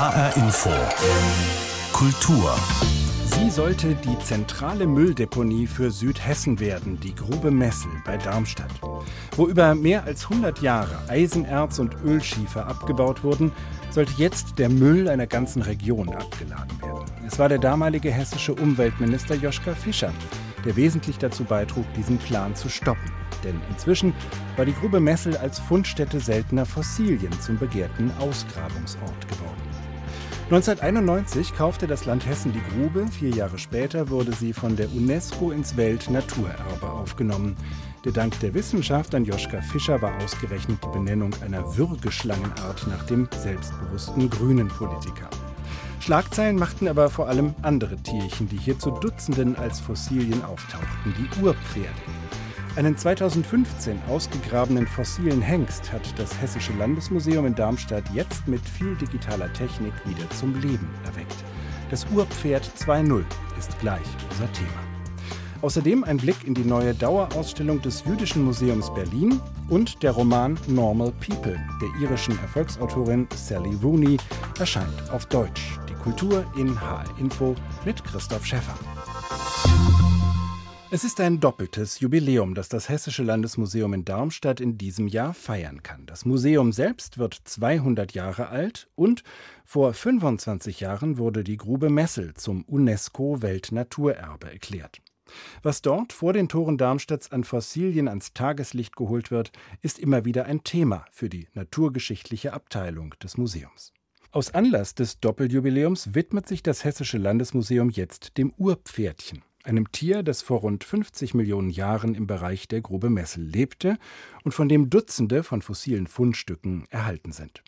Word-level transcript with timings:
HR 0.00 0.34
Info. 0.38 0.70
Kultur. 1.92 2.54
Sie 3.26 3.50
sollte 3.50 3.94
die 3.96 4.18
zentrale 4.20 4.86
Mülldeponie 4.86 5.66
für 5.66 5.90
Südhessen 5.90 6.58
werden, 6.58 6.98
die 6.98 7.14
Grube 7.14 7.50
Messel 7.50 7.90
bei 8.06 8.16
Darmstadt. 8.16 8.72
Wo 9.36 9.46
über 9.46 9.74
mehr 9.74 10.04
als 10.04 10.22
100 10.22 10.62
Jahre 10.62 10.98
Eisenerz 11.08 11.78
und 11.78 11.94
Ölschiefer 12.02 12.66
abgebaut 12.66 13.22
wurden, 13.22 13.52
sollte 13.90 14.14
jetzt 14.16 14.58
der 14.58 14.70
Müll 14.70 15.06
einer 15.06 15.26
ganzen 15.26 15.60
Region 15.60 16.08
abgeladen 16.08 16.80
werden. 16.80 17.04
Es 17.26 17.38
war 17.38 17.50
der 17.50 17.58
damalige 17.58 18.10
hessische 18.10 18.54
Umweltminister 18.54 19.34
Joschka 19.34 19.74
Fischer, 19.74 20.14
der 20.64 20.76
wesentlich 20.76 21.18
dazu 21.18 21.44
beitrug, 21.44 21.84
diesen 21.92 22.16
Plan 22.16 22.54
zu 22.54 22.70
stoppen. 22.70 23.12
Denn 23.44 23.60
inzwischen 23.68 24.14
war 24.56 24.64
die 24.64 24.74
Grube 24.74 24.98
Messel 24.98 25.36
als 25.36 25.58
Fundstätte 25.58 26.20
seltener 26.20 26.64
Fossilien 26.64 27.38
zum 27.42 27.58
begehrten 27.58 28.10
Ausgrabungsort 28.18 29.28
geworden. 29.28 29.69
1991 30.50 31.54
kaufte 31.54 31.86
das 31.86 32.06
Land 32.06 32.26
Hessen 32.26 32.52
die 32.52 32.74
Grube. 32.74 33.06
Vier 33.06 33.30
Jahre 33.30 33.56
später 33.56 34.08
wurde 34.08 34.32
sie 34.32 34.52
von 34.52 34.74
der 34.74 34.90
UNESCO 34.90 35.52
ins 35.52 35.76
Weltnaturerbe 35.76 36.90
aufgenommen. 36.90 37.56
Der 38.04 38.10
Dank 38.10 38.40
der 38.40 38.52
Wissenschaft 38.52 39.14
an 39.14 39.24
Joschka 39.24 39.60
Fischer 39.60 40.02
war 40.02 40.12
ausgerechnet 40.20 40.78
die 40.82 40.98
Benennung 40.98 41.30
einer 41.44 41.76
Würgeschlangenart 41.76 42.84
nach 42.88 43.06
dem 43.06 43.28
selbstbewussten 43.32 44.28
grünen 44.28 44.66
Politiker. 44.66 45.30
Schlagzeilen 46.00 46.56
machten 46.56 46.88
aber 46.88 47.10
vor 47.10 47.28
allem 47.28 47.54
andere 47.62 47.96
Tierchen, 47.98 48.48
die 48.48 48.58
hier 48.58 48.76
zu 48.76 48.90
Dutzenden 48.90 49.54
als 49.54 49.78
Fossilien 49.78 50.42
auftauchten, 50.44 51.14
die 51.16 51.42
Urpferde. 51.44 51.90
Einen 52.76 52.96
2015 52.96 54.00
ausgegrabenen 54.08 54.86
fossilen 54.86 55.42
Hengst 55.42 55.92
hat 55.92 56.02
das 56.18 56.40
Hessische 56.40 56.72
Landesmuseum 56.74 57.44
in 57.46 57.54
Darmstadt 57.54 58.04
jetzt 58.14 58.46
mit 58.46 58.60
viel 58.60 58.94
digitaler 58.94 59.52
Technik 59.52 59.92
wieder 60.06 60.28
zum 60.30 60.54
Leben 60.60 60.88
erweckt. 61.04 61.34
Das 61.90 62.06
Urpferd 62.14 62.64
2.0 62.78 63.24
ist 63.58 63.78
gleich 63.80 64.06
unser 64.30 64.50
Thema. 64.52 64.68
Außerdem 65.62 66.04
ein 66.04 66.16
Blick 66.16 66.46
in 66.46 66.54
die 66.54 66.64
neue 66.64 66.94
Dauerausstellung 66.94 67.82
des 67.82 68.04
Jüdischen 68.04 68.44
Museums 68.44 68.94
Berlin 68.94 69.40
und 69.68 70.02
der 70.02 70.12
Roman 70.12 70.56
Normal 70.68 71.12
People 71.20 71.60
der 71.82 72.00
irischen 72.00 72.38
Erfolgsautorin 72.38 73.26
Sally 73.34 73.76
Rooney 73.82 74.16
erscheint 74.58 75.10
auf 75.10 75.26
Deutsch. 75.26 75.78
Die 75.88 75.94
Kultur 75.94 76.44
in 76.56 76.80
HR 76.80 77.04
Info 77.18 77.56
mit 77.84 78.02
Christoph 78.04 78.46
Schäffer. 78.46 78.74
Es 80.92 81.04
ist 81.04 81.20
ein 81.20 81.38
doppeltes 81.38 82.00
Jubiläum, 82.00 82.56
das 82.56 82.68
das 82.68 82.88
Hessische 82.88 83.22
Landesmuseum 83.22 83.94
in 83.94 84.04
Darmstadt 84.04 84.58
in 84.58 84.76
diesem 84.76 85.06
Jahr 85.06 85.34
feiern 85.34 85.84
kann. 85.84 86.04
Das 86.04 86.24
Museum 86.24 86.72
selbst 86.72 87.16
wird 87.16 87.40
200 87.44 88.12
Jahre 88.12 88.48
alt 88.48 88.88
und 88.96 89.22
vor 89.64 89.94
25 89.94 90.80
Jahren 90.80 91.16
wurde 91.16 91.44
die 91.44 91.58
Grube 91.58 91.90
Messel 91.90 92.34
zum 92.34 92.64
UNESCO-Weltnaturerbe 92.64 94.50
erklärt. 94.50 95.00
Was 95.62 95.80
dort 95.80 96.12
vor 96.12 96.32
den 96.32 96.48
Toren 96.48 96.76
Darmstadts 96.76 97.30
an 97.30 97.44
Fossilien 97.44 98.08
ans 98.08 98.34
Tageslicht 98.34 98.96
geholt 98.96 99.30
wird, 99.30 99.52
ist 99.82 100.00
immer 100.00 100.24
wieder 100.24 100.46
ein 100.46 100.64
Thema 100.64 101.04
für 101.12 101.28
die 101.28 101.46
naturgeschichtliche 101.54 102.52
Abteilung 102.52 103.14
des 103.22 103.38
Museums. 103.38 103.92
Aus 104.32 104.52
Anlass 104.52 104.96
des 104.96 105.20
Doppeljubiläums 105.20 106.16
widmet 106.16 106.48
sich 106.48 106.64
das 106.64 106.82
Hessische 106.82 107.18
Landesmuseum 107.18 107.90
jetzt 107.90 108.38
dem 108.38 108.52
Urpferdchen 108.58 109.44
einem 109.64 109.90
Tier, 109.92 110.22
das 110.22 110.42
vor 110.42 110.60
rund 110.60 110.84
50 110.84 111.34
Millionen 111.34 111.70
Jahren 111.70 112.14
im 112.14 112.26
Bereich 112.26 112.68
der 112.68 112.80
Grube 112.80 113.10
Messel 113.10 113.44
lebte 113.44 113.98
und 114.44 114.52
von 114.52 114.68
dem 114.68 114.90
Dutzende 114.90 115.42
von 115.42 115.62
fossilen 115.62 116.06
Fundstücken 116.06 116.84
erhalten 116.90 117.32
sind. 117.32 117.62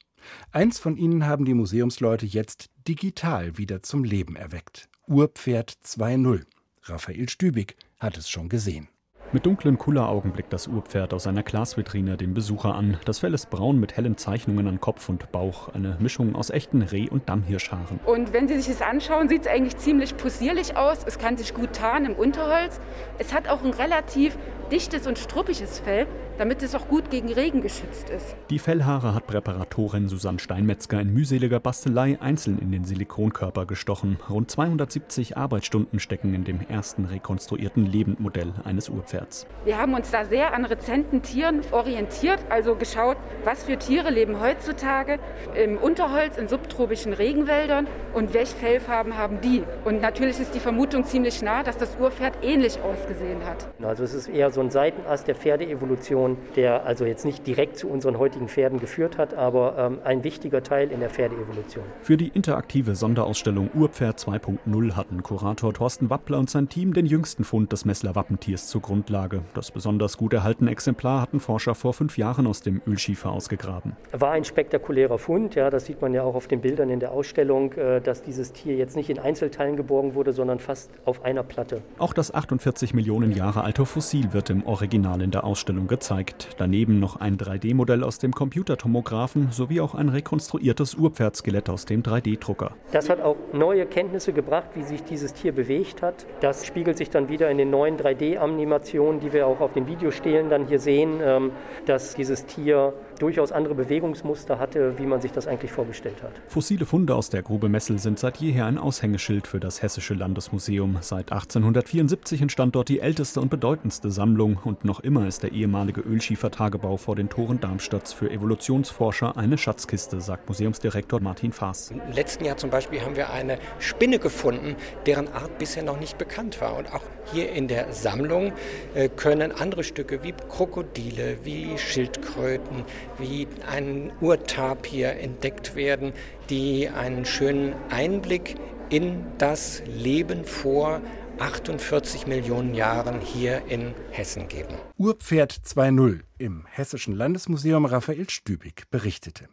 Eins 0.50 0.78
von 0.78 0.96
ihnen 0.96 1.26
haben 1.26 1.44
die 1.44 1.54
Museumsleute 1.54 2.26
jetzt 2.26 2.70
digital 2.86 3.58
wieder 3.58 3.82
zum 3.82 4.04
Leben 4.04 4.36
erweckt. 4.36 4.88
Urpferd 5.06 5.76
2.0. 5.84 6.44
Raphael 6.84 7.28
Stübig 7.28 7.76
hat 7.98 8.16
es 8.16 8.28
schon 8.28 8.48
gesehen. 8.48 8.88
Mit 9.34 9.46
dunklen 9.46 9.78
Kulleraugen 9.78 10.32
blickt 10.32 10.52
das 10.52 10.66
Urpferd 10.66 11.14
aus 11.14 11.26
einer 11.26 11.42
Glasvitrine 11.42 12.18
den 12.18 12.34
Besucher 12.34 12.74
an. 12.74 12.98
Das 13.06 13.20
Fell 13.20 13.32
ist 13.32 13.48
braun 13.48 13.80
mit 13.80 13.96
hellen 13.96 14.18
Zeichnungen 14.18 14.68
an 14.68 14.78
Kopf 14.78 15.08
und 15.08 15.32
Bauch. 15.32 15.70
Eine 15.72 15.96
Mischung 16.00 16.34
aus 16.34 16.50
echten 16.50 16.82
Reh- 16.82 17.08
und 17.08 17.30
Dammhirschhaaren. 17.30 17.98
Und 18.04 18.34
wenn 18.34 18.46
Sie 18.46 18.60
sich 18.60 18.66
das 18.76 18.82
anschauen, 18.82 19.30
sieht 19.30 19.42
es 19.42 19.46
eigentlich 19.46 19.78
ziemlich 19.78 20.18
possierlich 20.18 20.76
aus. 20.76 20.98
Es 21.06 21.18
kann 21.18 21.38
sich 21.38 21.54
gut 21.54 21.72
tarnen 21.72 22.12
im 22.12 22.18
Unterholz. 22.18 22.78
Es 23.18 23.32
hat 23.32 23.48
auch 23.48 23.64
ein 23.64 23.70
relativ 23.70 24.36
dichtes 24.70 25.06
und 25.06 25.18
struppiges 25.18 25.80
Fell, 25.80 26.06
damit 26.42 26.60
es 26.64 26.74
auch 26.74 26.88
gut 26.88 27.08
gegen 27.08 27.32
Regen 27.32 27.60
geschützt 27.60 28.10
ist. 28.10 28.34
Die 28.50 28.58
Fellhaare 28.58 29.14
hat 29.14 29.28
Präparatorin 29.28 30.08
Susanne 30.08 30.40
Steinmetzger 30.40 31.00
in 31.00 31.14
mühseliger 31.14 31.60
Bastelei 31.60 32.18
einzeln 32.20 32.58
in 32.58 32.72
den 32.72 32.84
Silikonkörper 32.84 33.64
gestochen. 33.64 34.18
Rund 34.28 34.50
270 34.50 35.36
Arbeitsstunden 35.36 36.00
stecken 36.00 36.34
in 36.34 36.42
dem 36.42 36.58
ersten 36.68 37.04
rekonstruierten 37.04 37.86
Lebendmodell 37.86 38.54
eines 38.64 38.88
Urpferds. 38.88 39.46
Wir 39.64 39.78
haben 39.78 39.94
uns 39.94 40.10
da 40.10 40.24
sehr 40.24 40.52
an 40.52 40.64
rezenten 40.64 41.22
Tieren 41.22 41.60
orientiert, 41.70 42.40
also 42.48 42.74
geschaut, 42.74 43.18
was 43.44 43.62
für 43.62 43.78
Tiere 43.78 44.10
leben 44.10 44.40
heutzutage 44.40 45.20
im 45.54 45.76
Unterholz 45.78 46.38
in 46.38 46.48
subtropischen 46.48 47.12
Regenwäldern 47.12 47.86
und 48.14 48.34
welche 48.34 48.56
Fellfarben 48.56 49.16
haben 49.16 49.40
die. 49.42 49.62
Und 49.84 50.02
natürlich 50.02 50.40
ist 50.40 50.56
die 50.56 50.60
Vermutung 50.60 51.04
ziemlich 51.04 51.40
nah, 51.40 51.62
dass 51.62 51.78
das 51.78 51.96
Urpferd 52.00 52.38
ähnlich 52.42 52.80
ausgesehen 52.80 53.44
hat. 53.44 53.68
Also 53.80 54.02
es 54.02 54.12
ist 54.12 54.26
eher 54.26 54.50
so 54.50 54.60
ein 54.60 54.70
Seitenast 54.70 55.28
der 55.28 55.36
Pferdeevolution, 55.36 56.31
der 56.56 56.84
also 56.86 57.04
jetzt 57.04 57.24
nicht 57.24 57.46
direkt 57.46 57.76
zu 57.76 57.88
unseren 57.88 58.18
heutigen 58.18 58.48
Pferden 58.48 58.80
geführt 58.80 59.18
hat, 59.18 59.34
aber 59.34 59.76
ähm, 59.78 59.98
ein 60.04 60.24
wichtiger 60.24 60.62
Teil 60.62 60.90
in 60.90 61.00
der 61.00 61.10
Pferdeevolution. 61.10 61.84
Für 62.02 62.16
die 62.16 62.28
interaktive 62.28 62.94
Sonderausstellung 62.94 63.70
Urpferd 63.74 64.18
2.0 64.18 64.92
hatten 64.92 65.22
Kurator 65.22 65.72
Thorsten 65.74 66.10
Wappler 66.10 66.38
und 66.38 66.50
sein 66.50 66.68
Team 66.68 66.92
den 66.94 67.06
jüngsten 67.06 67.44
Fund 67.44 67.72
des 67.72 67.84
Messler 67.84 68.14
Wappentiers 68.14 68.68
zur 68.68 68.80
Grundlage. 68.80 69.42
Das 69.54 69.70
besonders 69.70 70.16
gut 70.16 70.32
erhaltene 70.32 70.70
Exemplar 70.70 71.20
hatten 71.20 71.40
Forscher 71.40 71.74
vor 71.74 71.92
fünf 71.92 72.18
Jahren 72.18 72.46
aus 72.46 72.62
dem 72.62 72.80
Ölschiefer 72.86 73.30
ausgegraben. 73.30 73.96
War 74.12 74.32
ein 74.32 74.44
spektakulärer 74.44 75.18
Fund, 75.18 75.54
ja, 75.54 75.70
das 75.70 75.86
sieht 75.86 76.00
man 76.00 76.14
ja 76.14 76.22
auch 76.22 76.34
auf 76.34 76.48
den 76.48 76.60
Bildern 76.60 76.90
in 76.90 77.00
der 77.00 77.12
Ausstellung, 77.12 77.72
äh, 77.72 78.00
dass 78.00 78.22
dieses 78.22 78.52
Tier 78.52 78.76
jetzt 78.76 78.96
nicht 78.96 79.10
in 79.10 79.18
Einzelteilen 79.18 79.76
geborgen 79.76 80.14
wurde, 80.14 80.32
sondern 80.32 80.58
fast 80.58 80.90
auf 81.04 81.24
einer 81.24 81.42
Platte. 81.42 81.82
Auch 81.98 82.12
das 82.12 82.32
48 82.32 82.94
Millionen 82.94 83.32
Jahre 83.32 83.64
alte 83.64 83.86
Fossil 83.86 84.32
wird 84.32 84.50
im 84.50 84.66
Original 84.66 85.20
in 85.22 85.30
der 85.30 85.44
Ausstellung 85.44 85.86
gezeigt. 85.86 86.11
Daneben 86.58 87.00
noch 87.00 87.16
ein 87.16 87.38
3D-Modell 87.38 88.04
aus 88.04 88.18
dem 88.18 88.32
Computertomographen 88.32 89.50
sowie 89.50 89.80
auch 89.80 89.94
ein 89.94 90.08
rekonstruiertes 90.08 90.94
Urpferdskelett 90.94 91.70
aus 91.70 91.86
dem 91.86 92.02
3D-Drucker. 92.02 92.72
Das 92.92 93.08
hat 93.08 93.20
auch 93.20 93.36
neue 93.52 93.86
Kenntnisse 93.86 94.32
gebracht, 94.32 94.68
wie 94.74 94.82
sich 94.82 95.02
dieses 95.04 95.32
Tier 95.32 95.52
bewegt 95.52 96.02
hat. 96.02 96.26
Das 96.40 96.66
spiegelt 96.66 96.98
sich 96.98 97.10
dann 97.10 97.28
wieder 97.28 97.50
in 97.50 97.58
den 97.58 97.70
neuen 97.70 97.96
3D-Animationen, 97.96 99.20
die 99.20 99.32
wir 99.32 99.46
auch 99.46 99.60
auf 99.60 99.72
den 99.72 99.86
Videostelen 99.86 100.50
dann 100.50 100.66
hier 100.66 100.78
sehen, 100.78 101.20
ähm, 101.22 101.52
dass 101.86 102.14
dieses 102.14 102.46
Tier 102.46 102.92
durchaus 103.22 103.52
andere 103.52 103.76
Bewegungsmuster 103.76 104.58
hatte, 104.58 104.98
wie 104.98 105.06
man 105.06 105.20
sich 105.20 105.30
das 105.30 105.46
eigentlich 105.46 105.70
vorgestellt 105.70 106.22
hat. 106.22 106.32
Fossile 106.48 106.84
Funde 106.84 107.14
aus 107.14 107.30
der 107.30 107.42
Grube 107.42 107.68
Messel 107.68 108.00
sind 108.00 108.18
seit 108.18 108.38
jeher 108.38 108.66
ein 108.66 108.78
Aushängeschild 108.78 109.46
für 109.46 109.60
das 109.60 109.80
Hessische 109.80 110.14
Landesmuseum. 110.14 110.98
Seit 111.00 111.30
1874 111.30 112.42
entstand 112.42 112.74
dort 112.74 112.88
die 112.88 112.98
älteste 112.98 113.40
und 113.40 113.48
bedeutendste 113.48 114.10
Sammlung 114.10 114.58
und 114.64 114.84
noch 114.84 114.98
immer 115.00 115.28
ist 115.28 115.44
der 115.44 115.52
ehemalige 115.52 116.00
Ölschiefertagebau 116.00 116.96
vor 116.96 117.14
den 117.14 117.28
Toren 117.28 117.60
Darmstadts 117.60 118.12
für 118.12 118.28
Evolutionsforscher 118.28 119.36
eine 119.36 119.56
Schatzkiste, 119.56 120.20
sagt 120.20 120.48
Museumsdirektor 120.48 121.20
Martin 121.20 121.52
Faas. 121.52 121.92
Im 121.92 122.00
letzten 122.12 122.44
Jahr 122.44 122.56
zum 122.56 122.70
Beispiel 122.70 123.02
haben 123.02 123.14
wir 123.14 123.30
eine 123.30 123.58
Spinne 123.78 124.18
gefunden, 124.18 124.74
deren 125.06 125.28
Art 125.28 125.58
bisher 125.58 125.84
noch 125.84 126.00
nicht 126.00 126.18
bekannt 126.18 126.60
war. 126.60 126.76
Und 126.76 126.92
auch 126.92 127.02
hier 127.32 127.52
in 127.52 127.68
der 127.68 127.92
Sammlung 127.92 128.52
äh, 128.94 129.08
können 129.08 129.52
andere 129.52 129.84
Stücke 129.84 130.24
wie 130.24 130.32
Krokodile, 130.32 131.38
wie 131.44 131.78
Schildkröten, 131.78 132.84
wie 133.18 133.46
ein 133.70 134.12
Urtapir 134.20 135.12
entdeckt 135.18 135.74
werden, 135.74 136.12
die 136.50 136.88
einen 136.88 137.24
schönen 137.24 137.74
Einblick 137.90 138.56
in 138.90 139.24
das 139.38 139.82
Leben 139.86 140.44
vor 140.44 141.00
48 141.38 142.26
Millionen 142.26 142.74
Jahren 142.74 143.20
hier 143.20 143.62
in 143.68 143.94
Hessen 144.10 144.48
geben. 144.48 144.74
Urpferd 144.96 145.52
2.0 145.52 146.20
im 146.38 146.66
Hessischen 146.70 147.14
Landesmuseum 147.14 147.84
Raphael 147.84 148.28
Stübig 148.28 148.84
berichtete. 148.90 149.48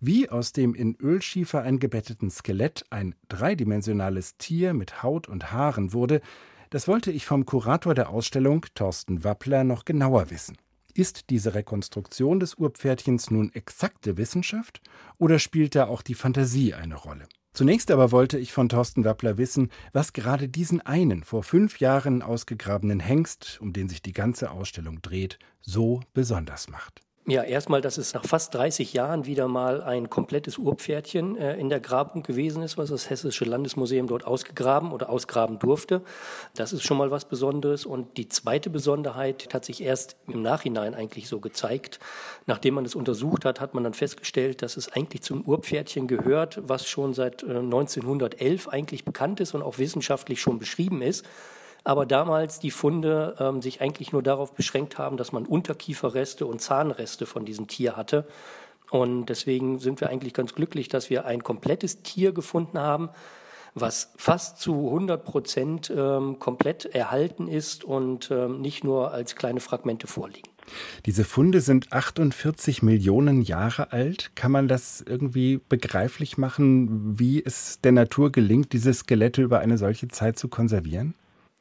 Wie 0.00 0.28
aus 0.28 0.52
dem 0.52 0.74
in 0.74 0.96
Ölschiefer 1.00 1.62
eingebetteten 1.62 2.30
Skelett 2.30 2.84
ein 2.90 3.14
dreidimensionales 3.28 4.36
Tier 4.36 4.74
mit 4.74 5.02
Haut 5.02 5.28
und 5.28 5.52
Haaren 5.52 5.92
wurde, 5.92 6.20
das 6.70 6.88
wollte 6.88 7.10
ich 7.10 7.24
vom 7.24 7.46
Kurator 7.46 7.94
der 7.94 8.10
Ausstellung, 8.10 8.66
Thorsten 8.74 9.24
Wappler, 9.24 9.64
noch 9.64 9.84
genauer 9.84 10.30
wissen. 10.30 10.56
Ist 10.96 11.30
diese 11.30 11.54
Rekonstruktion 11.54 12.38
des 12.38 12.54
Urpferdchens 12.54 13.28
nun 13.28 13.52
exakte 13.52 14.16
Wissenschaft 14.16 14.80
oder 15.18 15.40
spielt 15.40 15.74
da 15.74 15.88
auch 15.88 16.02
die 16.02 16.14
Fantasie 16.14 16.72
eine 16.72 16.94
Rolle? 16.94 17.26
Zunächst 17.52 17.90
aber 17.90 18.12
wollte 18.12 18.38
ich 18.38 18.52
von 18.52 18.68
Thorsten 18.68 19.04
Wappler 19.04 19.36
wissen, 19.36 19.70
was 19.92 20.12
gerade 20.12 20.48
diesen 20.48 20.80
einen 20.80 21.24
vor 21.24 21.42
fünf 21.42 21.80
Jahren 21.80 22.22
ausgegrabenen 22.22 23.00
Hengst, 23.00 23.58
um 23.60 23.72
den 23.72 23.88
sich 23.88 24.02
die 24.02 24.12
ganze 24.12 24.52
Ausstellung 24.52 25.02
dreht, 25.02 25.40
so 25.60 26.00
besonders 26.12 26.68
macht. 26.68 27.00
Ja, 27.26 27.42
erstmal, 27.42 27.80
dass 27.80 27.96
es 27.96 28.12
nach 28.12 28.26
fast 28.26 28.54
30 28.54 28.92
Jahren 28.92 29.24
wieder 29.24 29.48
mal 29.48 29.82
ein 29.82 30.10
komplettes 30.10 30.58
Urpferdchen 30.58 31.38
äh, 31.38 31.56
in 31.56 31.70
der 31.70 31.80
Grabung 31.80 32.22
gewesen 32.22 32.62
ist, 32.62 32.76
was 32.76 32.90
das 32.90 33.08
Hessische 33.08 33.46
Landesmuseum 33.46 34.06
dort 34.08 34.26
ausgegraben 34.26 34.92
oder 34.92 35.08
ausgraben 35.08 35.58
durfte. 35.58 36.02
Das 36.54 36.74
ist 36.74 36.82
schon 36.82 36.98
mal 36.98 37.10
was 37.10 37.24
Besonderes. 37.24 37.86
Und 37.86 38.18
die 38.18 38.28
zweite 38.28 38.68
Besonderheit 38.68 39.54
hat 39.54 39.64
sich 39.64 39.82
erst 39.82 40.16
im 40.26 40.42
Nachhinein 40.42 40.94
eigentlich 40.94 41.26
so 41.26 41.40
gezeigt. 41.40 41.98
Nachdem 42.44 42.74
man 42.74 42.84
es 42.84 42.94
untersucht 42.94 43.46
hat, 43.46 43.58
hat 43.58 43.72
man 43.72 43.84
dann 43.84 43.94
festgestellt, 43.94 44.60
dass 44.60 44.76
es 44.76 44.92
eigentlich 44.92 45.22
zum 45.22 45.46
Urpferdchen 45.46 46.06
gehört, 46.06 46.60
was 46.66 46.86
schon 46.86 47.14
seit 47.14 47.42
äh, 47.42 47.56
1911 47.56 48.68
eigentlich 48.68 49.06
bekannt 49.06 49.40
ist 49.40 49.54
und 49.54 49.62
auch 49.62 49.78
wissenschaftlich 49.78 50.42
schon 50.42 50.58
beschrieben 50.58 51.00
ist 51.00 51.24
aber 51.84 52.06
damals 52.06 52.58
die 52.58 52.70
Funde 52.70 53.36
ähm, 53.38 53.60
sich 53.60 53.82
eigentlich 53.82 54.10
nur 54.12 54.22
darauf 54.22 54.54
beschränkt 54.54 54.98
haben, 54.98 55.18
dass 55.18 55.32
man 55.32 55.44
Unterkieferreste 55.44 56.46
und 56.46 56.60
Zahnreste 56.60 57.26
von 57.26 57.44
diesem 57.44 57.68
Tier 57.68 57.96
hatte. 57.96 58.26
Und 58.90 59.26
deswegen 59.26 59.78
sind 59.78 60.00
wir 60.00 60.08
eigentlich 60.08 60.34
ganz 60.34 60.54
glücklich, 60.54 60.88
dass 60.88 61.10
wir 61.10 61.26
ein 61.26 61.42
komplettes 61.42 62.02
Tier 62.02 62.32
gefunden 62.32 62.78
haben, 62.78 63.10
was 63.74 64.12
fast 64.16 64.58
zu 64.58 64.86
100 64.86 65.24
Prozent 65.24 65.92
ähm, 65.94 66.38
komplett 66.38 66.86
erhalten 66.86 67.48
ist 67.48 67.84
und 67.84 68.30
ähm, 68.30 68.60
nicht 68.60 68.84
nur 68.84 69.12
als 69.12 69.36
kleine 69.36 69.60
Fragmente 69.60 70.06
vorliegen. 70.06 70.48
Diese 71.04 71.24
Funde 71.24 71.60
sind 71.60 71.92
48 71.92 72.82
Millionen 72.82 73.42
Jahre 73.42 73.92
alt. 73.92 74.34
Kann 74.34 74.52
man 74.52 74.68
das 74.68 75.04
irgendwie 75.06 75.60
begreiflich 75.68 76.38
machen, 76.38 77.18
wie 77.18 77.44
es 77.44 77.80
der 77.82 77.92
Natur 77.92 78.32
gelingt, 78.32 78.72
diese 78.72 78.94
Skelette 78.94 79.42
über 79.42 79.58
eine 79.58 79.76
solche 79.76 80.08
Zeit 80.08 80.38
zu 80.38 80.48
konservieren? 80.48 81.14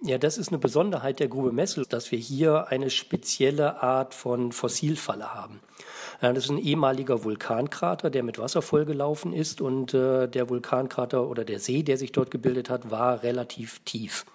Ja, 0.06 0.18
das 0.18 0.38
ist 0.38 0.50
eine 0.50 0.58
Besonderheit 0.58 1.22
der 1.22 1.30
Grube 1.30 1.54
Messel, 1.54 1.86
dass 1.88 2.12
wir 2.12 2.20
hier 2.20 2.68
eine 2.68 2.90
spezielle 2.90 3.82
Art 3.82 4.14
von 4.14 4.52
Fossilfalle 4.52 5.34
haben. 5.34 5.62
Das 6.20 6.38
ist 6.38 6.50
ein 6.50 6.58
ehemaliger 6.58 7.24
Vulkankrater, 7.24 8.10
der 8.10 8.22
mit 8.24 8.38
Wasser 8.38 8.62
vollgelaufen 8.62 9.32
ist 9.32 9.62
und 9.62 9.94
äh, 9.94 10.28
der 10.28 10.50
Vulkankrater 10.50 11.30
oder 11.30 11.46
der 11.46 11.60
See, 11.60 11.84
der 11.84 11.98
sich 11.98 12.12
dort 12.12 12.32
gebildet 12.32 12.70
hat, 12.70 12.92
war 12.92 13.24
relativ 13.24 13.80
tief 13.86 14.26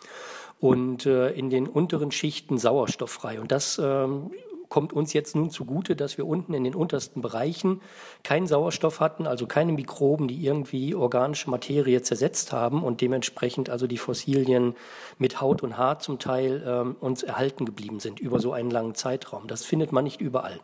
und 0.59 1.05
äh, 1.05 1.31
in 1.32 1.50
den 1.50 1.67
unteren 1.67 2.12
Schichten 2.12 2.56
sauerstofffrei. 2.56 3.38
Und 3.38 3.53
das 3.53 3.79
ähm, 3.82 4.31
kommt 4.69 4.93
uns 4.93 5.12
jetzt 5.12 5.35
nun 5.35 5.50
zugute, 5.50 5.97
dass 5.97 6.19
wir 6.19 6.26
unten 6.26 6.55
in 6.55 6.65
den 6.65 6.75
untersten 6.75 7.23
Bereichen 7.23 7.81
keinen 8.23 8.47
Sauerstoff 8.47 9.00
hatten, 9.00 9.26
also 9.26 9.47
keine 9.47 9.73
Mikroben, 9.73 10.29
die 10.29 10.44
irgendwie 10.44 10.94
organische 10.94 11.50
Materie 11.50 12.03
zersetzt 12.03 12.53
haben 12.53 12.82
und 12.82 13.00
dementsprechend 13.00 13.70
also 13.70 13.87
die 13.87 13.99
Fossilien 13.99 14.75
mit 15.19 15.41
Haut 15.41 15.62
und 15.62 15.79
Haar 15.79 15.99
zum 15.99 16.19
Teil 16.19 16.62
ähm, 16.67 16.97
uns 17.00 17.23
erhalten 17.23 17.65
geblieben 17.65 18.00
sind 18.00 18.20
über 18.20 18.41
so 18.41 18.53
einen 18.53 18.70
langen 18.70 18.94
Zeitraum. 18.94 19.47
Das 19.47 19.65
findet 19.65 19.93
man 19.93 20.05
nicht 20.05 20.20
überall. 20.20 20.61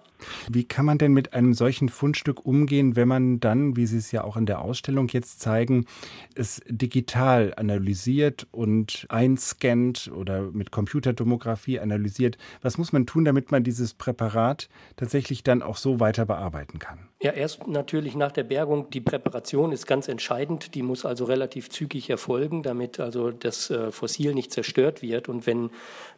Wie 0.48 0.64
kann 0.64 0.84
man 0.84 0.98
denn 0.98 1.12
mit 1.12 1.32
einem 1.32 1.54
solchen 1.54 1.88
Fundstück 1.88 2.44
umgehen, 2.44 2.96
wenn 2.96 3.08
man 3.08 3.40
dann, 3.40 3.76
wie 3.76 3.86
Sie 3.86 3.98
es 3.98 4.12
ja 4.12 4.24
auch 4.24 4.36
in 4.36 4.46
der 4.46 4.60
Ausstellung 4.60 5.08
jetzt 5.08 5.40
zeigen, 5.40 5.86
es 6.34 6.60
digital 6.68 7.54
analysiert 7.56 8.46
und 8.50 9.06
einscannt 9.08 10.10
oder 10.14 10.50
mit 10.52 10.70
Computertomographie 10.70 11.80
analysiert? 11.80 12.38
Was 12.62 12.78
muss 12.78 12.92
man 12.92 13.06
tun, 13.06 13.24
damit 13.24 13.50
man 13.50 13.64
dieses 13.64 13.94
Präparat 13.94 14.68
tatsächlich 14.96 15.42
dann 15.42 15.62
auch 15.62 15.76
so 15.76 16.00
weiter 16.00 16.26
bearbeiten 16.26 16.78
kann? 16.78 17.08
Ja, 17.24 17.30
erst 17.30 17.66
natürlich 17.66 18.16
nach 18.16 18.32
der 18.32 18.42
Bergung. 18.42 18.90
Die 18.90 19.00
Präparation 19.00 19.72
ist 19.72 19.86
ganz 19.86 20.08
entscheidend. 20.08 20.74
Die 20.74 20.82
muss 20.82 21.06
also 21.06 21.24
relativ 21.24 21.70
zügig 21.70 22.10
erfolgen, 22.10 22.62
damit 22.62 23.00
also 23.00 23.30
das 23.30 23.70
äh, 23.70 23.90
Fossil 23.90 24.34
nicht 24.34 24.52
zerstört 24.52 25.00
wird. 25.00 25.30
Und 25.30 25.46
wenn 25.46 25.70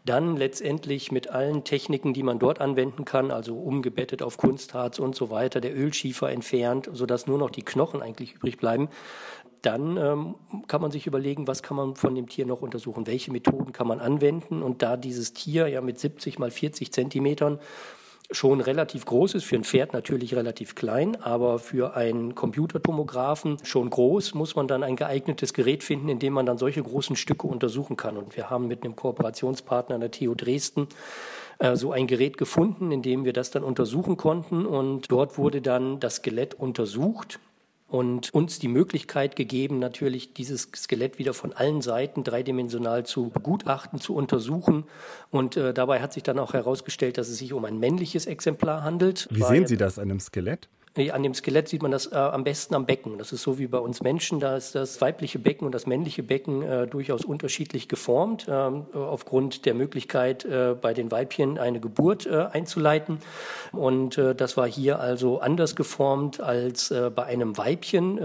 dann 0.05 0.37
letztendlich 0.37 1.13
mit 1.13 1.31
allen 1.31 1.63
Techniken, 1.63 2.13
die 2.13 2.25
man 2.25 2.41
dort 2.41 2.61
anwenden 2.61 3.05
kann, 3.05 3.31
also 3.31 3.57
umgebettet 3.97 4.23
auf 4.23 4.37
Kunstharz 4.37 4.99
und 4.99 5.17
so 5.17 5.31
weiter, 5.31 5.63
der 5.63 5.75
Ölschiefer 5.75 6.31
entfernt, 6.31 6.91
sodass 6.93 7.27
nur 7.27 7.39
noch 7.39 7.49
die 7.49 7.63
Knochen 7.63 8.03
eigentlich 8.03 8.35
übrig 8.35 8.59
bleiben, 8.59 8.89
dann 9.63 9.97
ähm, 9.97 10.35
kann 10.69 10.83
man 10.83 10.91
sich 10.91 11.07
überlegen, 11.07 11.47
was 11.47 11.63
kann 11.63 11.79
man 11.79 11.97
von 11.97 12.15
dem 12.15 12.29
Tier 12.29 12.45
noch 12.45 12.61
untersuchen, 12.61 13.07
welche 13.07 13.33
Methoden 13.33 13.73
kann 13.73 13.87
man 13.87 14.01
anwenden. 14.01 14.63
Und 14.63 14.83
da 14.83 14.99
dieses 14.99 15.33
Tier 15.33 15.67
ja 15.69 15.81
mit 15.81 15.99
70 15.99 16.39
mal 16.39 16.51
40 16.51 16.93
Zentimetern 16.93 17.59
schon 18.31 18.61
relativ 18.61 19.05
groß 19.05 19.35
ist, 19.35 19.45
für 19.45 19.57
ein 19.57 19.65
Pferd 19.65 19.93
natürlich 19.93 20.35
relativ 20.35 20.75
klein, 20.75 21.17
aber 21.17 21.59
für 21.59 21.95
einen 21.97 22.35
Computertomographen 22.35 23.59
schon 23.63 23.91
groß, 23.91 24.35
muss 24.35 24.57
man 24.57 24.69
dann 24.69 24.83
ein 24.83 24.97
geeignetes 24.97 25.53
Gerät 25.53 25.85
finden, 25.85 26.09
in 26.09 26.19
dem 26.19 26.33
man 26.33 26.47
dann 26.47 26.59
solche 26.59 26.83
großen 26.83 27.17
Stücke 27.17 27.47
untersuchen 27.47 27.97
kann. 27.97 28.17
Und 28.17 28.37
wir 28.37 28.51
haben 28.51 28.69
mit 28.69 28.85
einem 28.85 28.97
Kooperationspartner 28.97 29.99
der 29.99 30.11
TU 30.11 30.35
Dresden 30.35 30.89
äh, 31.59 31.77
so 31.77 31.93
ein 31.93 32.07
Gerät 32.07 32.37
gefunden, 32.37 32.93
in 32.93 33.03
dem 33.03 33.25
wir 33.25 33.33
das 33.33 33.51
dann 33.51 33.65
untersuchen 33.65 34.17
konnten. 34.17 34.67
Und 34.67 35.11
dort 35.11 35.39
wurde 35.39 35.63
dann 35.63 36.01
das 36.01 36.17
Skelett 36.17 36.55
untersucht 36.55 37.39
und 37.89 38.35
uns 38.35 38.59
die 38.59 38.69
Möglichkeit 38.69 39.37
gegeben, 39.37 39.79
natürlich 39.79 40.35
dieses 40.35 40.69
Skelett 40.75 41.19
wieder 41.19 41.35
von 41.35 41.53
allen 41.53 41.83
Seiten 41.83 42.25
dreidimensional 42.25 43.07
zu 43.07 43.31
begutachten, 43.31 44.01
zu 44.01 44.15
untersuchen. 44.15 44.85
Und 45.31 45.57
äh, 45.57 45.73
dabei 45.73 46.01
hat 46.01 46.13
sich 46.13 46.25
dann 46.25 46.39
auch 46.39 46.53
herausgestellt, 46.53 47.17
dass 47.17 47.29
es 47.29 47.39
sich 47.39 47.53
um 47.53 47.65
ein 47.65 47.79
männliches 47.79 48.27
Exemplar 48.27 48.83
handelt. 48.83 49.29
Wie 49.31 49.43
sehen 49.43 49.67
Sie 49.67 49.77
das 49.77 49.99
an 49.99 50.11
einem 50.11 50.21
Skelett? 50.21 50.69
An 50.97 51.23
dem 51.23 51.35
Skelett 51.35 51.69
sieht 51.69 51.83
man 51.83 51.91
das 51.91 52.11
äh, 52.11 52.17
am 52.17 52.43
besten 52.43 52.75
am 52.75 52.87
Becken. 52.87 53.19
Das 53.19 53.31
ist 53.31 53.43
so 53.43 53.59
wie 53.59 53.67
bei 53.67 53.79
uns 53.79 54.03
Menschen. 54.03 54.41
Da 54.41 54.57
ist 54.57 54.75
das 54.75 54.99
weibliche 55.03 55.39
Becken 55.39 55.67
und 55.67 55.75
das 55.75 55.87
männliche 55.87 56.23
Becken 56.23 56.63
äh, 56.63 56.87
durchaus 56.87 57.25
unterschiedlich 57.25 57.87
geformt, 57.87 58.47
ähm, 58.49 58.87
aufgrund 58.95 59.67
der 59.67 59.75
Möglichkeit, 59.75 60.47
äh, 60.47 60.75
bei 60.81 60.95
den 60.95 61.11
Weibchen 61.11 61.59
eine 61.59 61.81
Geburt 61.81 62.25
äh, 62.25 62.47
einzuleiten. 62.51 63.19
Und 63.73 64.17
äh, 64.17 64.35
das 64.35 64.57
war 64.57 64.67
hier 64.67 64.99
also 64.99 65.41
anders 65.41 65.77
geformt 65.77 66.41
als 66.41 66.91
äh, 66.91 67.11
bei 67.15 67.25
einem 67.25 67.59
Weibchen, 67.59 68.17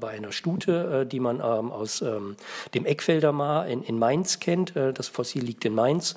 bei 0.00 0.10
einer 0.10 0.32
Stute, 0.32 1.06
die 1.06 1.20
man 1.20 1.36
ähm, 1.36 1.70
aus 1.70 2.02
ähm, 2.02 2.36
dem 2.74 2.84
Eckfelder 2.84 3.32
Mar 3.32 3.66
in, 3.66 3.82
in 3.82 3.98
Mainz 3.98 4.40
kennt. 4.40 4.74
das 4.74 5.08
Fossil 5.08 5.42
liegt 5.42 5.64
in 5.64 5.74
Mainz. 5.74 6.16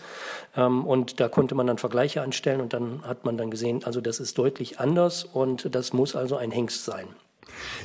Ähm, 0.56 0.86
und 0.86 1.20
da 1.20 1.30
konnte 1.30 1.56
man 1.56 1.68
dann 1.68 1.78
Vergleiche 1.78 2.22
anstellen 2.22 2.62
und 2.62 2.74
dann 2.74 3.04
hat 3.04 3.26
man 3.26 3.38
dann 3.38 3.52
gesehen, 3.52 3.84
also 3.84 4.02
das 4.02 4.20
ist 4.20 4.38
deutlich 4.38 4.80
anders 4.80 5.24
und 5.24 5.74
das 5.74 5.94
muss 6.00 6.16
also 6.16 6.38
ein 6.38 6.52
Hengst 6.52 6.86
sein. 6.86 7.08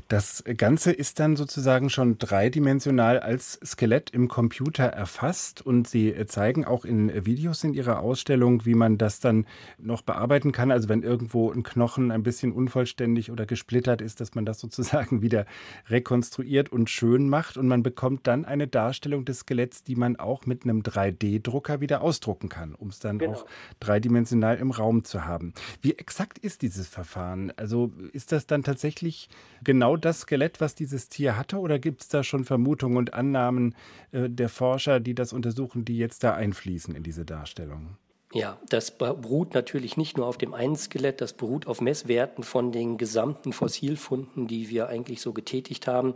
Das 0.08 0.44
Ganze 0.56 0.92
ist 0.92 1.20
dann 1.20 1.36
sozusagen 1.36 1.90
schon 1.90 2.18
dreidimensional 2.18 3.20
als 3.20 3.58
Skelett 3.64 4.10
im 4.10 4.28
Computer 4.28 4.84
erfasst 4.84 5.62
und 5.62 5.88
Sie 5.88 6.14
zeigen 6.26 6.64
auch 6.64 6.84
in 6.84 7.26
Videos 7.26 7.64
in 7.64 7.74
Ihrer 7.74 8.00
Ausstellung, 8.00 8.64
wie 8.64 8.74
man 8.74 8.98
das 8.98 9.20
dann 9.20 9.46
noch 9.78 10.02
bearbeiten 10.02 10.52
kann. 10.52 10.70
Also 10.70 10.88
wenn 10.88 11.02
irgendwo 11.02 11.50
ein 11.50 11.62
Knochen 11.62 12.10
ein 12.10 12.22
bisschen 12.22 12.52
unvollständig 12.52 13.30
oder 13.30 13.46
gesplittert 13.46 14.00
ist, 14.00 14.20
dass 14.20 14.34
man 14.34 14.44
das 14.44 14.60
sozusagen 14.60 15.22
wieder 15.22 15.46
rekonstruiert 15.88 16.70
und 16.70 16.90
schön 16.90 17.28
macht 17.28 17.56
und 17.56 17.68
man 17.68 17.82
bekommt 17.82 18.26
dann 18.26 18.44
eine 18.44 18.66
Darstellung 18.66 19.24
des 19.24 19.40
Skeletts, 19.40 19.82
die 19.82 19.96
man 19.96 20.16
auch 20.16 20.46
mit 20.46 20.64
einem 20.64 20.82
3D-Drucker 20.82 21.80
wieder 21.80 22.02
ausdrucken 22.02 22.48
kann, 22.48 22.74
um 22.74 22.88
es 22.88 22.98
dann 22.98 23.18
genau. 23.18 23.32
auch 23.34 23.46
dreidimensional 23.80 24.56
im 24.56 24.70
Raum 24.70 25.04
zu 25.04 25.24
haben. 25.24 25.54
Wie 25.80 25.94
exakt 25.94 26.38
ist 26.38 26.62
dieses 26.62 26.88
Verfahren? 26.88 27.52
Also 27.56 27.92
ist 28.12 28.32
das 28.32 28.46
dann 28.46 28.62
tatsächlich 28.62 29.28
genau 29.64 29.96
das 29.96 30.20
Skelett, 30.20 30.60
was 30.60 30.74
dieses 30.74 31.08
Tier 31.08 31.36
hatte? 31.36 31.58
Oder 31.58 31.78
gibt 31.78 32.02
es 32.02 32.08
da 32.08 32.22
schon 32.22 32.44
Vermutungen 32.44 32.96
und 32.96 33.14
Annahmen 33.14 33.74
äh, 34.12 34.28
der 34.28 34.48
Forscher, 34.48 35.00
die 35.00 35.14
das 35.14 35.32
untersuchen, 35.32 35.84
die 35.84 35.98
jetzt 35.98 36.24
da 36.24 36.34
einfließen 36.34 36.94
in 36.94 37.02
diese 37.02 37.24
Darstellung? 37.24 37.96
Ja, 38.32 38.58
das 38.68 38.90
beruht 38.90 39.54
natürlich 39.54 39.96
nicht 39.96 40.16
nur 40.16 40.26
auf 40.26 40.38
dem 40.38 40.54
einen 40.54 40.74
Skelett, 40.76 41.20
das 41.20 41.34
beruht 41.34 41.68
auf 41.68 41.80
Messwerten 41.80 42.42
von 42.42 42.72
den 42.72 42.98
gesamten 42.98 43.52
Fossilfunden, 43.52 44.48
die 44.48 44.70
wir 44.70 44.88
eigentlich 44.88 45.20
so 45.20 45.32
getätigt 45.32 45.86
haben 45.86 46.14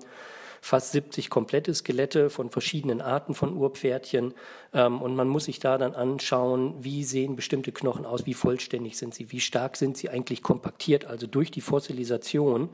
fast 0.61 0.93
70 0.93 1.31
komplette 1.31 1.75
Skelette 1.75 2.31
von 2.31 2.51
verschiedenen 2.51 3.01
Arten 3.01 3.35
von 3.35 3.57
Urpferdchen. 3.57 4.35
Ähm, 4.75 5.01
und 5.01 5.17
man 5.17 5.29
muss 5.29 5.45
sich 5.45 5.59
da 5.59 5.79
dann 5.79 5.95
anschauen, 5.95 6.75
wie 6.81 7.05
sehen 7.05 7.37
bestimmte 7.37 7.73
Knochen 7.73 8.05
aus, 8.05 8.27
wie 8.27 8.35
vollständig 8.35 8.99
sind 8.99 9.15
sie, 9.15 9.33
wie 9.33 9.41
stark 9.41 9.77
sind 9.77 9.97
sie 9.97 10.11
eigentlich 10.11 10.43
kompaktiert, 10.43 11.07
also 11.07 11.27
durch 11.27 11.51
die 11.51 11.61
Fossilisation. 11.61 12.69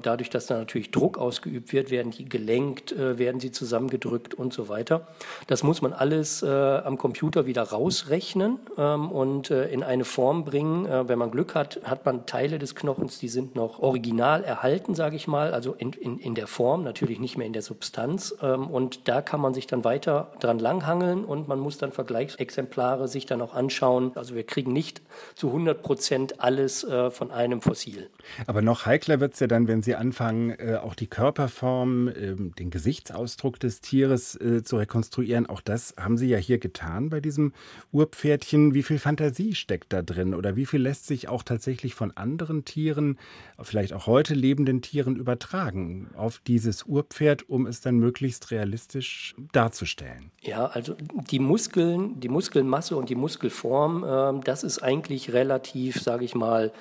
Dadurch, 0.00 0.30
dass 0.30 0.46
da 0.46 0.56
natürlich 0.56 0.92
Druck 0.92 1.18
ausgeübt 1.18 1.72
wird, 1.72 1.90
werden 1.90 2.12
die 2.12 2.28
gelenkt, 2.28 2.92
äh, 2.92 3.18
werden 3.18 3.40
sie 3.40 3.50
zusammengedrückt 3.50 4.34
und 4.34 4.52
so 4.52 4.68
weiter. 4.68 5.08
Das 5.48 5.62
muss 5.62 5.82
man 5.82 5.92
alles 5.92 6.42
äh, 6.42 6.46
am 6.46 6.98
Computer 6.98 7.46
wieder 7.46 7.62
rausrechnen 7.62 8.60
ähm, 8.76 9.10
und 9.10 9.50
äh, 9.50 9.68
in 9.68 9.82
eine 9.82 10.04
Form 10.04 10.44
bringen. 10.44 10.86
Wenn 11.08 11.18
man 11.18 11.30
Glück 11.30 11.54
hat, 11.54 11.80
hat 11.84 12.04
man 12.04 12.26
Teile 12.26 12.58
des 12.58 12.74
Knochens, 12.74 13.18
die 13.18 13.28
sind 13.28 13.54
noch 13.56 13.80
original 13.80 14.44
erhalten, 14.44 14.94
sage 14.94 15.16
ich 15.16 15.26
mal, 15.26 15.52
also 15.52 15.74
in, 15.74 15.92
in, 15.92 16.18
in 16.18 16.34
der 16.34 16.46
Form, 16.46 16.84
natürlich 16.84 17.18
nicht 17.18 17.27
nicht 17.28 17.36
mehr 17.36 17.46
in 17.46 17.52
der 17.52 17.60
Substanz. 17.62 18.34
Ähm, 18.40 18.68
und 18.68 19.06
da 19.06 19.20
kann 19.20 19.40
man 19.40 19.52
sich 19.52 19.66
dann 19.66 19.84
weiter 19.84 20.32
dran 20.40 20.58
langhangeln 20.58 21.26
und 21.26 21.46
man 21.46 21.60
muss 21.60 21.76
dann 21.76 21.92
Vergleichsexemplare 21.92 23.06
sich 23.06 23.26
dann 23.26 23.42
auch 23.42 23.52
anschauen. 23.52 24.12
Also 24.14 24.34
wir 24.34 24.44
kriegen 24.44 24.72
nicht 24.72 25.02
zu 25.34 25.48
100 25.48 25.82
Prozent 25.82 26.40
alles 26.40 26.84
äh, 26.84 27.10
von 27.10 27.30
einem 27.30 27.60
Fossil. 27.60 28.08
Aber 28.46 28.62
noch 28.62 28.86
heikler 28.86 29.20
wird 29.20 29.34
es 29.34 29.40
ja 29.40 29.46
dann, 29.46 29.68
wenn 29.68 29.82
Sie 29.82 29.94
anfangen, 29.94 30.50
äh, 30.58 30.78
auch 30.82 30.94
die 30.94 31.06
Körperform, 31.06 32.08
ähm, 32.08 32.54
den 32.58 32.70
Gesichtsausdruck 32.70 33.60
des 33.60 33.82
Tieres 33.82 34.34
äh, 34.40 34.62
zu 34.62 34.78
rekonstruieren. 34.78 35.46
Auch 35.46 35.60
das 35.60 35.94
haben 35.98 36.16
Sie 36.16 36.28
ja 36.28 36.38
hier 36.38 36.58
getan 36.58 37.10
bei 37.10 37.20
diesem 37.20 37.52
Urpferdchen. 37.92 38.72
Wie 38.72 38.82
viel 38.82 38.98
Fantasie 38.98 39.54
steckt 39.54 39.92
da 39.92 40.00
drin 40.00 40.34
oder 40.34 40.56
wie 40.56 40.64
viel 40.64 40.80
lässt 40.80 41.06
sich 41.06 41.28
auch 41.28 41.42
tatsächlich 41.42 41.94
von 41.94 42.16
anderen 42.16 42.64
Tieren, 42.64 43.18
vielleicht 43.60 43.92
auch 43.92 44.06
heute 44.06 44.32
lebenden 44.32 44.80
Tieren 44.80 45.16
übertragen 45.16 46.08
auf 46.16 46.40
dieses 46.46 46.86
Urpferd, 47.18 47.48
um 47.48 47.66
es 47.66 47.80
dann 47.80 47.98
möglichst 47.98 48.50
realistisch 48.50 49.34
darzustellen? 49.52 50.30
Ja, 50.40 50.66
also 50.66 50.94
die 51.30 51.40
Muskeln, 51.40 52.20
die 52.20 52.28
Muskelmasse 52.28 52.96
und 52.96 53.08
die 53.08 53.16
Muskelform, 53.16 54.04
äh, 54.04 54.40
das 54.44 54.62
ist 54.62 54.82
eigentlich 54.82 55.32
relativ, 55.32 56.00
sage 56.00 56.24
ich 56.24 56.34
mal, 56.34 56.72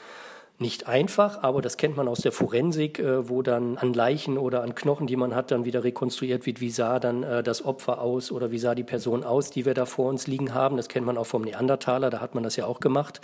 nicht 0.59 0.87
einfach, 0.87 1.43
aber 1.43 1.61
das 1.61 1.77
kennt 1.77 1.95
man 1.97 2.07
aus 2.07 2.21
der 2.21 2.31
Forensik, 2.31 2.99
äh, 2.99 3.29
wo 3.29 3.41
dann 3.41 3.77
an 3.77 3.93
Leichen 3.93 4.37
oder 4.37 4.63
an 4.63 4.73
Knochen, 4.73 5.05
die 5.05 5.15
man 5.15 5.35
hat, 5.35 5.51
dann 5.51 5.65
wieder 5.65 5.83
rekonstruiert 5.83 6.45
wird, 6.45 6.61
wie 6.61 6.71
sah 6.71 6.99
dann 6.99 7.23
äh, 7.23 7.43
das 7.43 7.63
Opfer 7.63 8.01
aus 8.01 8.31
oder 8.31 8.51
wie 8.51 8.57
sah 8.57 8.73
die 8.73 8.83
Person 8.83 9.23
aus, 9.23 9.51
die 9.51 9.65
wir 9.65 9.75
da 9.75 9.85
vor 9.85 10.09
uns 10.09 10.25
liegen 10.25 10.53
haben. 10.53 10.77
Das 10.77 10.89
kennt 10.89 11.05
man 11.05 11.17
auch 11.17 11.27
vom 11.27 11.43
Neandertaler, 11.43 12.09
da 12.09 12.21
hat 12.21 12.33
man 12.33 12.43
das 12.43 12.55
ja 12.55 12.65
auch 12.65 12.79
gemacht. 12.79 13.21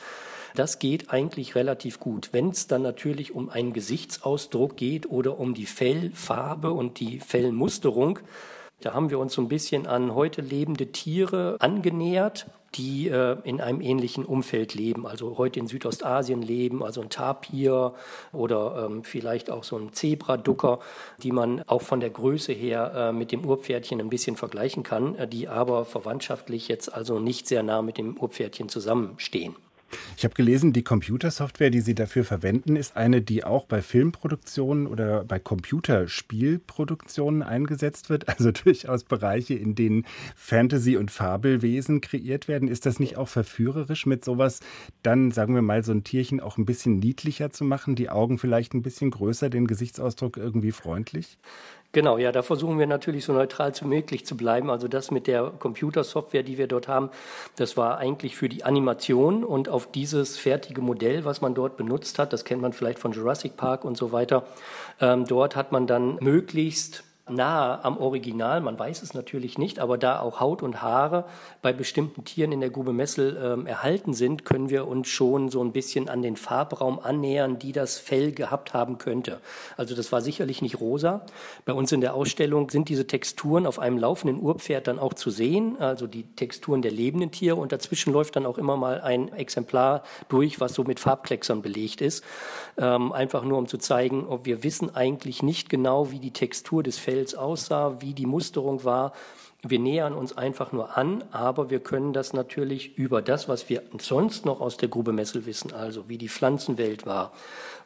Das 0.56 0.78
geht 0.78 1.10
eigentlich 1.10 1.56
relativ 1.56 2.00
gut. 2.00 2.30
Wenn 2.32 2.50
es 2.50 2.68
dann 2.68 2.84
natürlich 2.84 3.34
um 3.34 3.50
einen 3.50 3.74
Gesichtsausdruck 3.74 4.78
geht 4.78 5.10
oder 5.10 5.40
um 5.40 5.56
die 5.56 5.66
Fellfarbe 5.66 6.72
und 6.72 7.00
die 7.00 7.20
Fellmusterung, 7.20 8.20
da 8.82 8.94
haben 8.94 9.10
wir 9.10 9.18
uns 9.18 9.34
so 9.34 9.42
ein 9.42 9.48
bisschen 9.48 9.88
an 9.88 10.14
heute 10.14 10.42
lebende 10.42 10.92
Tiere 10.92 11.56
angenähert, 11.60 12.46
die 12.76 13.08
äh, 13.08 13.38
in 13.44 13.62
einem 13.62 13.82
ähnlichen 13.82 14.26
Umfeld 14.26 14.74
leben, 14.74 15.06
also 15.06 15.38
heute 15.38 15.60
in 15.60 15.68
Südostasien 15.68 16.42
leben, 16.42 16.84
also 16.84 17.02
ein 17.02 17.10
Tapir 17.10 17.94
oder 18.32 18.86
ähm, 18.86 19.04
vielleicht 19.04 19.50
auch 19.50 19.64
so 19.64 19.78
ein 19.78 19.94
Zebraducker, 19.94 20.80
die 21.22 21.32
man 21.32 21.64
auch 21.68 21.82
von 21.82 22.00
der 22.00 22.10
Größe 22.10 22.54
her 22.54 22.94
äh, 22.96 23.12
mit 23.12 23.32
dem 23.32 23.46
Urpferdchen 23.46 24.00
ein 24.00 24.10
bisschen 24.10 24.36
vergleichen 24.36 24.84
kann, 24.84 25.16
äh, 25.16 25.28
die 25.28 25.48
aber 25.48 25.86
verwandtschaftlich 25.86 26.68
jetzt 26.68 26.94
also 26.94 27.20
nicht 27.20 27.48
sehr 27.48 27.64
nah 27.64 27.82
mit 27.82 27.98
dem 27.98 28.18
Urpferdchen 28.18 28.70
zusammenstehen. 28.70 29.56
Ich 30.18 30.24
habe 30.24 30.34
gelesen, 30.34 30.74
die 30.74 30.84
Computersoftware, 30.84 31.70
die 31.70 31.82
Sie 31.82 31.96
dafür 31.96 32.24
verwenden, 32.24 32.76
ist 32.76 32.96
eine, 32.96 33.22
die 33.22 33.44
auch 33.44 33.66
bei 33.66 33.82
Filmproduktionen 33.82 34.88
oder 34.88 35.24
bei 35.24 35.40
Computerspielproduktionen 35.40 37.44
eingesetzt 37.44 38.10
wird. 38.10 38.30
Also 38.30 38.52
durchaus 38.52 39.04
Bereiche, 39.04 39.54
in 39.54 39.76
denen 39.76 40.06
Fantasy- 40.36 40.98
und 40.98 41.12
Fabelwesen 41.12 42.02
kreiert 42.02 42.48
werden. 42.48 42.68
Ist 42.68 42.86
das 42.86 43.00
nicht 43.00 43.18
auch 43.18 43.28
verführerisch, 43.28 44.06
mit 44.06 44.26
sowas 44.26 44.60
dann, 45.02 45.32
sagen 45.32 45.56
wir 45.56 45.62
mal, 45.62 45.84
so 45.84 45.92
ein 45.92 46.04
Tierchen 46.04 46.40
auch 46.40 46.58
ein 46.58 46.66
bisschen 46.66 47.00
niedlicher 47.00 47.52
zu 47.52 47.64
machen? 47.64 47.96
Die 47.96 48.10
Augen 48.10 48.38
vielleicht 48.38 48.74
ein 48.74 48.82
bisschen 48.82 49.12
größer, 49.12 49.50
den 49.50 49.68
Gesichtsausdruck 49.68 50.38
irgendwie 50.38 50.72
freundlich? 50.72 51.38
Genau, 51.96 52.18
ja, 52.18 52.32
da 52.32 52.42
versuchen 52.42 52.80
wir 52.80 52.88
natürlich 52.88 53.24
so 53.24 53.34
neutral 53.34 53.72
wie 53.80 53.86
möglich 53.86 54.26
zu 54.26 54.36
bleiben. 54.36 54.72
Also 54.72 54.88
das 54.88 55.12
mit 55.12 55.28
der 55.28 55.52
Computersoftware, 55.60 56.42
die 56.42 56.58
wir 56.58 56.66
dort 56.66 56.88
haben, 56.88 57.12
das 57.56 57.78
war 57.78 58.00
eigentlich 58.00 58.36
für 58.36 58.50
die 58.50 58.64
Animation 58.64 59.44
und 59.44 59.70
auf 59.70 59.92
dieses 59.92 60.40
fertige 60.40 60.82
Modell, 60.82 61.24
was 61.24 61.42
man 61.42 61.54
dort 61.54 61.78
benutzt 61.78 62.18
hat, 62.18 62.34
das 62.34 62.46
kennt 62.46 62.64
man 62.64 62.74
vielleicht 62.74 62.98
von 62.98 63.12
Jurassic 63.12 63.58
Park 63.58 63.86
und 63.86 63.96
so 63.96 64.12
weiter, 64.12 64.48
ähm, 65.00 65.26
dort 65.26 65.56
hat 65.56 65.72
man 65.72 65.86
dann 65.86 66.18
möglichst 66.20 67.04
nahe 67.30 67.84
am 67.86 67.98
Original, 67.98 68.60
man 68.60 68.78
weiß 68.78 69.02
es 69.02 69.14
natürlich 69.14 69.58
nicht, 69.58 69.80
aber 69.80 69.98
da 69.98 70.20
auch 70.20 70.42
Haut 70.42 70.62
und 70.62 70.82
Haare 70.82 71.24
bei 71.62 71.72
bestimmten 71.72 72.26
Tieren 72.26 72.52
in 72.52 72.60
der 72.60 72.70
Grube 72.70 72.92
Messel 72.92 73.40
ähm, 73.42 73.66
erhalten 73.66 74.14
sind, 74.14 74.44
können 74.44 74.70
wir 74.70 74.88
uns 74.88 75.08
schon 75.08 75.48
so 75.48 75.64
ein 75.64 75.72
bisschen 75.72 76.10
an 76.10 76.22
den 76.22 76.36
Farbraum 76.36 77.00
annähern, 77.00 77.60
die 77.60 77.72
das 77.72 77.98
Fell 77.98 78.34
gehabt 78.34 78.74
haben 78.74 78.98
könnte. 78.98 79.40
Also 79.78 79.96
das 79.96 80.12
war 80.12 80.20
sicherlich 80.20 80.62
nicht 80.62 80.82
rosa. 80.82 81.22
Bei 81.64 81.72
uns 81.72 81.94
in 81.94 82.02
der 82.02 82.14
Ausstellung 82.14 82.70
sind 82.70 82.90
diese 82.90 83.08
Texturen 83.08 83.66
auf 83.68 83.80
einem 83.80 83.98
laufenden 83.98 84.42
Urpferd 84.42 84.88
dann 84.88 85.00
auch 85.00 85.14
zu 85.14 85.30
sehen, 85.30 85.78
also 85.80 86.08
die 86.08 86.24
Texturen 86.36 86.82
der 86.82 86.92
lebenden 86.92 87.32
Tiere 87.32 87.56
und 87.56 87.72
dazwischen 87.72 88.12
läuft 88.12 88.36
dann 88.36 88.46
auch 88.46 88.58
immer 88.58 88.76
mal 88.76 89.00
ein 89.00 89.32
Exemplar 89.32 90.04
durch, 90.28 90.60
was 90.60 90.74
so 90.74 90.84
mit 90.84 91.00
Farbklecksern 91.00 91.62
belegt 91.62 92.02
ist. 92.02 92.22
Ähm, 92.78 93.14
einfach 93.14 93.44
nur 93.44 93.60
um 93.60 93.68
zu 93.68 93.78
zeigen, 93.78 94.28
ob 94.28 94.46
wir 94.46 94.64
wissen 94.64 94.94
eigentlich 94.94 95.42
nicht 95.42 95.70
genau, 95.70 96.12
wie 96.12 96.20
die 96.20 96.32
Textur 96.32 96.84
des 96.84 96.98
Fells 96.98 97.13
Fels 97.14 97.36
aussah, 97.36 98.02
wie 98.02 98.14
die 98.14 98.26
Musterung 98.26 98.84
war. 98.84 99.14
Wir 99.62 99.78
nähern 99.78 100.14
uns 100.14 100.36
einfach 100.36 100.72
nur 100.72 100.98
an, 100.98 101.24
aber 101.32 101.70
wir 101.70 101.80
können 101.80 102.12
das 102.12 102.34
natürlich 102.34 102.98
über 102.98 103.22
das, 103.22 103.48
was 103.48 103.70
wir 103.70 103.84
sonst 104.00 104.48
noch 104.48 104.62
aus 104.62 104.78
der 104.78 104.90
Grube 104.90 105.14
Messel 105.14 105.46
wissen, 105.46 105.72
also 105.74 106.10
wie 106.10 106.18
die 106.18 106.28
Pflanzenwelt 106.28 107.06
war, 107.06 107.32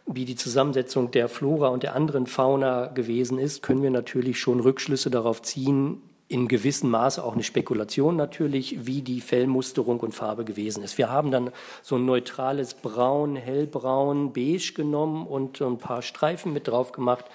wie 0.05 0.23
die 0.23 0.37
Zusammensetzung 0.37 1.11
der 1.11 1.27
Flora 1.27 1.67
und 1.67 1.83
der 1.83 1.93
anderen 1.93 2.25
Fauna 2.25 2.87
gewesen 2.87 3.37
ist, 3.37 3.61
können 3.61 3.83
wir 3.83 3.91
natürlich 3.91 4.39
schon 4.39 4.61
Rückschlüsse 4.61 5.11
darauf 5.11 5.41
ziehen, 5.41 6.01
in 6.29 6.47
gewissem 6.47 6.89
Maße 6.89 7.23
auch 7.23 7.33
eine 7.33 7.43
Spekulation 7.43 8.15
natürlich, 8.15 8.85
wie 8.85 9.01
die 9.01 9.21
Fellmusterung 9.21 9.99
und 9.99 10.13
Farbe 10.15 10.45
gewesen 10.45 10.83
ist. 10.83 10.97
Wir 10.97 11.09
haben 11.09 11.31
dann 11.31 11.51
so 11.81 11.95
ein 11.95 12.05
neutrales 12.05 12.73
Braun, 12.73 13.35
hellbraun, 13.35 14.31
beige 14.31 14.73
genommen 14.73 15.27
und 15.27 15.61
ein 15.61 15.77
paar 15.77 16.01
Streifen 16.01 16.53
mit 16.53 16.67
drauf 16.69 16.91
gemacht 16.91 17.25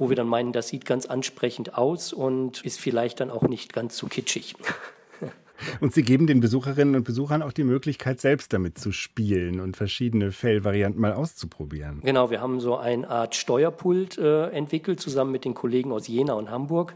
wo 0.00 0.08
wir 0.08 0.16
dann 0.16 0.26
meinen, 0.26 0.52
das 0.52 0.68
sieht 0.68 0.84
ganz 0.84 1.06
ansprechend 1.06 1.76
aus 1.76 2.12
und 2.12 2.64
ist 2.64 2.80
vielleicht 2.80 3.20
dann 3.20 3.30
auch 3.30 3.42
nicht 3.42 3.72
ganz 3.72 3.96
so 3.96 4.06
kitschig. 4.06 4.56
Und 5.80 5.92
Sie 5.92 6.02
geben 6.02 6.26
den 6.26 6.40
Besucherinnen 6.40 6.96
und 6.96 7.04
Besuchern 7.04 7.42
auch 7.42 7.52
die 7.52 7.64
Möglichkeit, 7.64 8.18
selbst 8.18 8.54
damit 8.54 8.78
zu 8.78 8.92
spielen 8.92 9.60
und 9.60 9.76
verschiedene 9.76 10.32
Fellvarianten 10.32 10.98
mal 10.98 11.12
auszuprobieren. 11.12 12.00
Genau, 12.02 12.30
wir 12.30 12.40
haben 12.40 12.60
so 12.60 12.78
eine 12.78 13.08
Art 13.08 13.34
Steuerpult 13.34 14.16
äh, 14.16 14.46
entwickelt, 14.48 15.00
zusammen 15.00 15.32
mit 15.32 15.44
den 15.44 15.52
Kollegen 15.52 15.92
aus 15.92 16.08
Jena 16.08 16.32
und 16.32 16.50
Hamburg 16.50 16.94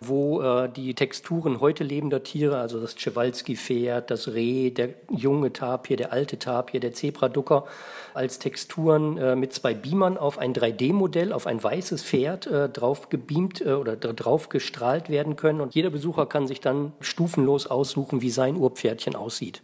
wo 0.00 0.42
äh, 0.42 0.68
die 0.68 0.94
Texturen 0.94 1.60
heute 1.60 1.84
lebender 1.84 2.22
Tiere, 2.22 2.58
also 2.58 2.80
das 2.80 2.94
Przewalski-Pferd, 2.94 4.10
das 4.10 4.28
Reh, 4.28 4.70
der 4.70 4.90
junge 5.10 5.52
Tapir, 5.52 5.96
der 5.96 6.12
alte 6.12 6.38
Tapir, 6.38 6.80
der 6.80 6.92
Zebraducker, 6.92 7.66
als 8.14 8.38
Texturen 8.38 9.18
äh, 9.18 9.36
mit 9.36 9.52
zwei 9.52 9.74
Beamern 9.74 10.16
auf 10.16 10.38
ein 10.38 10.54
3D-Modell, 10.54 11.32
auf 11.32 11.46
ein 11.46 11.62
weißes 11.62 12.02
Pferd 12.02 12.46
äh, 12.46 12.68
drauf 12.68 13.08
gebeamt 13.08 13.60
äh, 13.60 13.72
oder 13.72 13.96
drauf 13.96 14.48
gestrahlt 14.48 15.08
werden 15.08 15.36
können. 15.36 15.60
Und 15.60 15.74
jeder 15.74 15.90
Besucher 15.90 16.26
kann 16.26 16.46
sich 16.46 16.60
dann 16.60 16.92
stufenlos 17.00 17.66
aussuchen, 17.66 18.22
wie 18.22 18.30
sein 18.30 18.56
Urpferdchen 18.56 19.16
aussieht. 19.16 19.62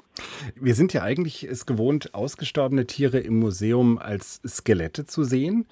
Wir 0.54 0.74
sind 0.74 0.92
ja 0.92 1.02
eigentlich 1.02 1.44
es 1.44 1.66
gewohnt, 1.66 2.14
ausgestorbene 2.14 2.86
Tiere 2.86 3.20
im 3.20 3.38
Museum 3.38 3.98
als 3.98 4.40
Skelette 4.46 5.06
zu 5.06 5.24
sehen. 5.24 5.66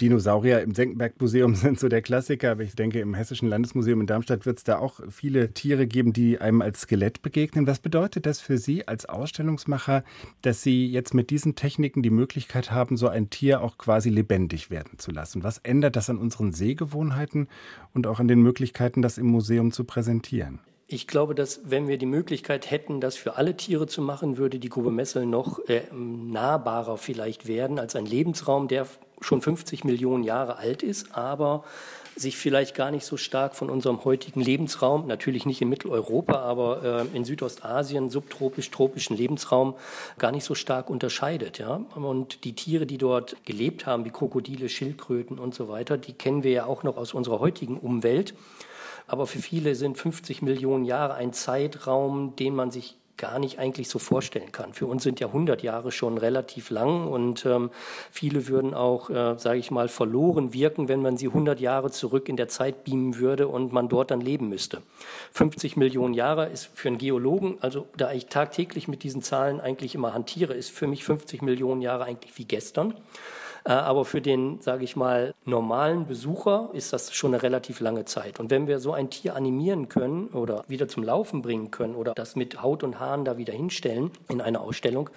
Dinosaurier 0.00 0.62
im 0.62 0.74
Senckenberg-Museum 0.74 1.54
sind 1.56 1.78
so 1.78 1.88
der 1.88 2.02
Klassiker, 2.02 2.52
aber 2.52 2.62
ich 2.62 2.74
denke, 2.74 3.00
im 3.00 3.14
Hessischen 3.14 3.48
Landesmuseum 3.48 4.00
in 4.00 4.06
Darmstadt 4.06 4.46
wird 4.46 4.58
es 4.58 4.64
da 4.64 4.78
auch 4.78 5.00
viele 5.10 5.52
Tiere 5.52 5.86
geben, 5.86 6.12
die 6.12 6.40
einem 6.40 6.62
als 6.62 6.82
Skelett 6.82 7.22
begegnen. 7.22 7.66
Was 7.66 7.78
bedeutet 7.78 8.26
das 8.26 8.40
für 8.40 8.58
Sie 8.58 8.88
als 8.88 9.06
Ausstellungsmacher, 9.06 10.02
dass 10.42 10.62
Sie 10.62 10.86
jetzt 10.86 11.14
mit 11.14 11.30
diesen 11.30 11.54
Techniken 11.54 12.02
die 12.02 12.10
Möglichkeit 12.10 12.70
haben, 12.70 12.96
so 12.96 13.08
ein 13.08 13.30
Tier 13.30 13.60
auch 13.60 13.78
quasi 13.78 14.08
lebendig 14.08 14.70
werden 14.70 14.98
zu 14.98 15.10
lassen? 15.10 15.42
Was 15.42 15.58
ändert 15.58 15.96
das 15.96 16.08
an 16.10 16.18
unseren 16.18 16.52
Sehgewohnheiten 16.52 17.48
und 17.92 18.06
auch 18.06 18.20
an 18.20 18.28
den 18.28 18.40
Möglichkeiten, 18.40 19.02
das 19.02 19.18
im 19.18 19.26
Museum 19.26 19.72
zu 19.72 19.84
präsentieren? 19.84 20.60
Ich 20.92 21.06
glaube, 21.06 21.36
dass 21.36 21.60
wenn 21.70 21.86
wir 21.86 21.98
die 21.98 22.06
Möglichkeit 22.06 22.68
hätten, 22.68 23.00
das 23.00 23.14
für 23.14 23.36
alle 23.36 23.56
Tiere 23.56 23.86
zu 23.86 24.02
machen, 24.02 24.38
würde 24.38 24.58
die 24.58 24.68
Grube 24.68 24.90
Messel 24.90 25.24
noch 25.24 25.60
äh, 25.68 25.82
nahbarer 25.92 26.96
vielleicht 26.96 27.46
werden 27.46 27.78
als 27.78 27.94
ein 27.94 28.06
Lebensraum, 28.06 28.66
der 28.66 28.88
schon 29.20 29.40
50 29.40 29.84
Millionen 29.84 30.24
Jahre 30.24 30.56
alt 30.56 30.82
ist, 30.82 31.14
aber 31.14 31.62
sich 32.16 32.36
vielleicht 32.36 32.74
gar 32.74 32.90
nicht 32.90 33.04
so 33.04 33.16
stark 33.16 33.54
von 33.54 33.70
unserem 33.70 34.04
heutigen 34.04 34.40
Lebensraum, 34.40 35.06
natürlich 35.06 35.46
nicht 35.46 35.62
in 35.62 35.68
Mitteleuropa, 35.68 36.40
aber 36.40 37.06
äh, 37.12 37.16
in 37.16 37.24
Südostasien, 37.24 38.10
subtropisch-tropischen 38.10 39.16
Lebensraum, 39.16 39.74
gar 40.18 40.32
nicht 40.32 40.44
so 40.44 40.56
stark 40.56 40.90
unterscheidet. 40.90 41.60
Ja? 41.60 41.82
Und 41.94 42.42
die 42.42 42.54
Tiere, 42.54 42.84
die 42.84 42.98
dort 42.98 43.36
gelebt 43.44 43.86
haben, 43.86 44.04
wie 44.04 44.10
Krokodile, 44.10 44.68
Schildkröten 44.68 45.38
und 45.38 45.54
so 45.54 45.68
weiter, 45.68 45.96
die 45.96 46.14
kennen 46.14 46.42
wir 46.42 46.50
ja 46.50 46.64
auch 46.64 46.82
noch 46.82 46.96
aus 46.96 47.14
unserer 47.14 47.38
heutigen 47.38 47.78
Umwelt. 47.78 48.34
Aber 49.10 49.26
für 49.26 49.40
viele 49.40 49.74
sind 49.74 49.98
50 49.98 50.40
Millionen 50.40 50.84
Jahre 50.84 51.14
ein 51.14 51.32
Zeitraum, 51.32 52.36
den 52.36 52.54
man 52.54 52.70
sich 52.70 52.96
gar 53.16 53.40
nicht 53.40 53.58
eigentlich 53.58 53.88
so 53.88 53.98
vorstellen 53.98 54.52
kann. 54.52 54.72
Für 54.72 54.86
uns 54.86 55.02
sind 55.02 55.18
ja 55.18 55.26
100 55.26 55.64
Jahre 55.64 55.90
schon 55.90 56.16
relativ 56.16 56.70
lang 56.70 57.08
und 57.08 57.44
ähm, 57.44 57.70
viele 58.12 58.46
würden 58.46 58.72
auch, 58.72 59.10
äh, 59.10 59.36
sage 59.36 59.58
ich 59.58 59.72
mal, 59.72 59.88
verloren 59.88 60.54
wirken, 60.54 60.88
wenn 60.88 61.02
man 61.02 61.16
sie 61.16 61.26
100 61.26 61.58
Jahre 61.58 61.90
zurück 61.90 62.28
in 62.28 62.36
der 62.36 62.46
Zeit 62.46 62.84
beamen 62.84 63.16
würde 63.16 63.48
und 63.48 63.72
man 63.72 63.88
dort 63.88 64.12
dann 64.12 64.20
leben 64.20 64.48
müsste. 64.48 64.80
50 65.32 65.76
Millionen 65.76 66.14
Jahre 66.14 66.48
ist 66.48 66.70
für 66.72 66.86
einen 66.86 66.98
Geologen, 66.98 67.58
also 67.60 67.88
da 67.96 68.12
ich 68.12 68.26
tagtäglich 68.26 68.86
mit 68.86 69.02
diesen 69.02 69.22
Zahlen 69.22 69.60
eigentlich 69.60 69.96
immer 69.96 70.14
hantiere, 70.14 70.54
ist 70.54 70.70
für 70.70 70.86
mich 70.86 71.04
50 71.04 71.42
Millionen 71.42 71.82
Jahre 71.82 72.04
eigentlich 72.04 72.38
wie 72.38 72.44
gestern. 72.44 72.94
Äh, 73.64 73.72
aber 73.72 74.04
für 74.04 74.20
den, 74.20 74.60
sage 74.60 74.84
ich 74.84 74.96
mal, 74.96 75.34
normalen 75.44 76.06
Besucher 76.06 76.70
ist 76.72 76.92
das 76.92 77.14
schon 77.14 77.34
eine 77.34 77.42
relativ 77.42 77.80
lange 77.80 78.04
Zeit. 78.04 78.40
Und 78.40 78.50
wenn 78.50 78.66
wir 78.66 78.78
so 78.80 78.92
ein 78.92 79.10
Tier 79.10 79.36
animieren 79.36 79.88
können 79.88 80.28
oder 80.28 80.64
wieder 80.68 80.88
zum 80.88 81.02
Laufen 81.02 81.42
bringen 81.42 81.70
können 81.70 81.94
oder 81.94 82.14
das 82.14 82.36
mit 82.36 82.62
Haut 82.62 82.82
und 82.82 83.00
Haaren 83.00 83.24
da 83.24 83.36
wieder 83.36 83.52
hinstellen 83.52 84.10
in 84.28 84.40
einer 84.40 84.60
Ausstellung, 84.60 85.10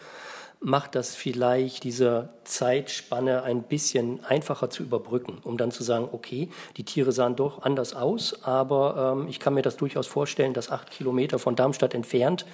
macht 0.64 0.96
das 0.96 1.16
vielleicht 1.16 1.84
diese 1.84 2.30
Zeitspanne 2.46 3.44
ein 3.44 3.64
bisschen 3.64 4.24
einfacher 4.24 4.70
zu 4.70 4.84
überbrücken, 4.84 5.40
um 5.44 5.58
dann 5.58 5.72
zu 5.72 5.84
sagen, 5.84 6.08
okay, 6.12 6.50
die 6.78 6.86
Tiere 6.86 7.12
sahen 7.12 7.36
doch 7.36 7.64
anders 7.64 7.94
aus, 7.94 8.44
aber 8.44 9.16
ähm, 9.18 9.28
ich 9.28 9.40
kann 9.42 9.54
mir 9.54 9.62
das 9.62 9.76
durchaus 9.76 10.08
vorstellen, 10.08 10.54
dass 10.54 10.72
acht 10.72 10.90
Kilometer 10.90 11.38
von 11.38 11.56
Darmstadt 11.56 11.94
entfernt 11.94 12.46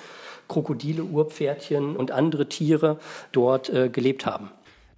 Krokodile, 0.47 1.03
Urpferdchen 1.03 1.95
und 1.95 2.09
andere 2.11 2.49
Tiere 2.49 2.97
dort 3.31 3.69
äh, 3.69 3.89
gelebt 3.89 4.25
haben. 4.25 4.49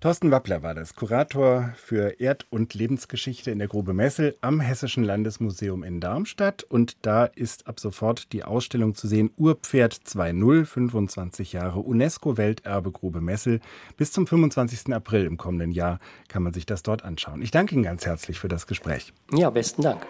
Thorsten 0.01 0.31
Wappler 0.31 0.63
war 0.63 0.73
das, 0.73 0.95
Kurator 0.95 1.73
für 1.75 2.19
Erd- 2.19 2.47
und 2.49 2.73
Lebensgeschichte 2.73 3.51
in 3.51 3.59
der 3.59 3.67
Grube 3.67 3.93
Messel 3.93 4.35
am 4.41 4.59
Hessischen 4.59 5.03
Landesmuseum 5.03 5.83
in 5.83 5.99
Darmstadt. 5.99 6.63
Und 6.63 6.97
da 7.03 7.25
ist 7.25 7.67
ab 7.67 7.79
sofort 7.79 8.33
die 8.33 8.43
Ausstellung 8.43 8.95
zu 8.95 9.07
sehen 9.07 9.29
Urpferd 9.37 9.93
2.0, 9.93 10.65
25 10.65 11.53
Jahre 11.53 11.81
UNESCO-Welterbe 11.81 12.91
Grube 12.91 13.21
Messel. 13.21 13.59
Bis 13.95 14.11
zum 14.11 14.25
25. 14.25 14.91
April 14.91 15.25
im 15.25 15.37
kommenden 15.37 15.71
Jahr 15.71 15.99
kann 16.29 16.41
man 16.41 16.53
sich 16.53 16.65
das 16.65 16.81
dort 16.81 17.05
anschauen. 17.05 17.43
Ich 17.43 17.51
danke 17.51 17.75
Ihnen 17.75 17.83
ganz 17.83 18.03
herzlich 18.03 18.39
für 18.39 18.47
das 18.47 18.65
Gespräch. 18.65 19.13
Ja, 19.31 19.51
besten 19.51 19.83
Dank. 19.83 20.07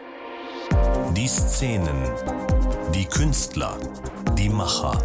Die 1.18 1.28
Szenen, 1.28 1.98
die 2.96 3.04
Künstler, 3.04 3.78
die 4.38 4.48
Macher, 4.48 4.98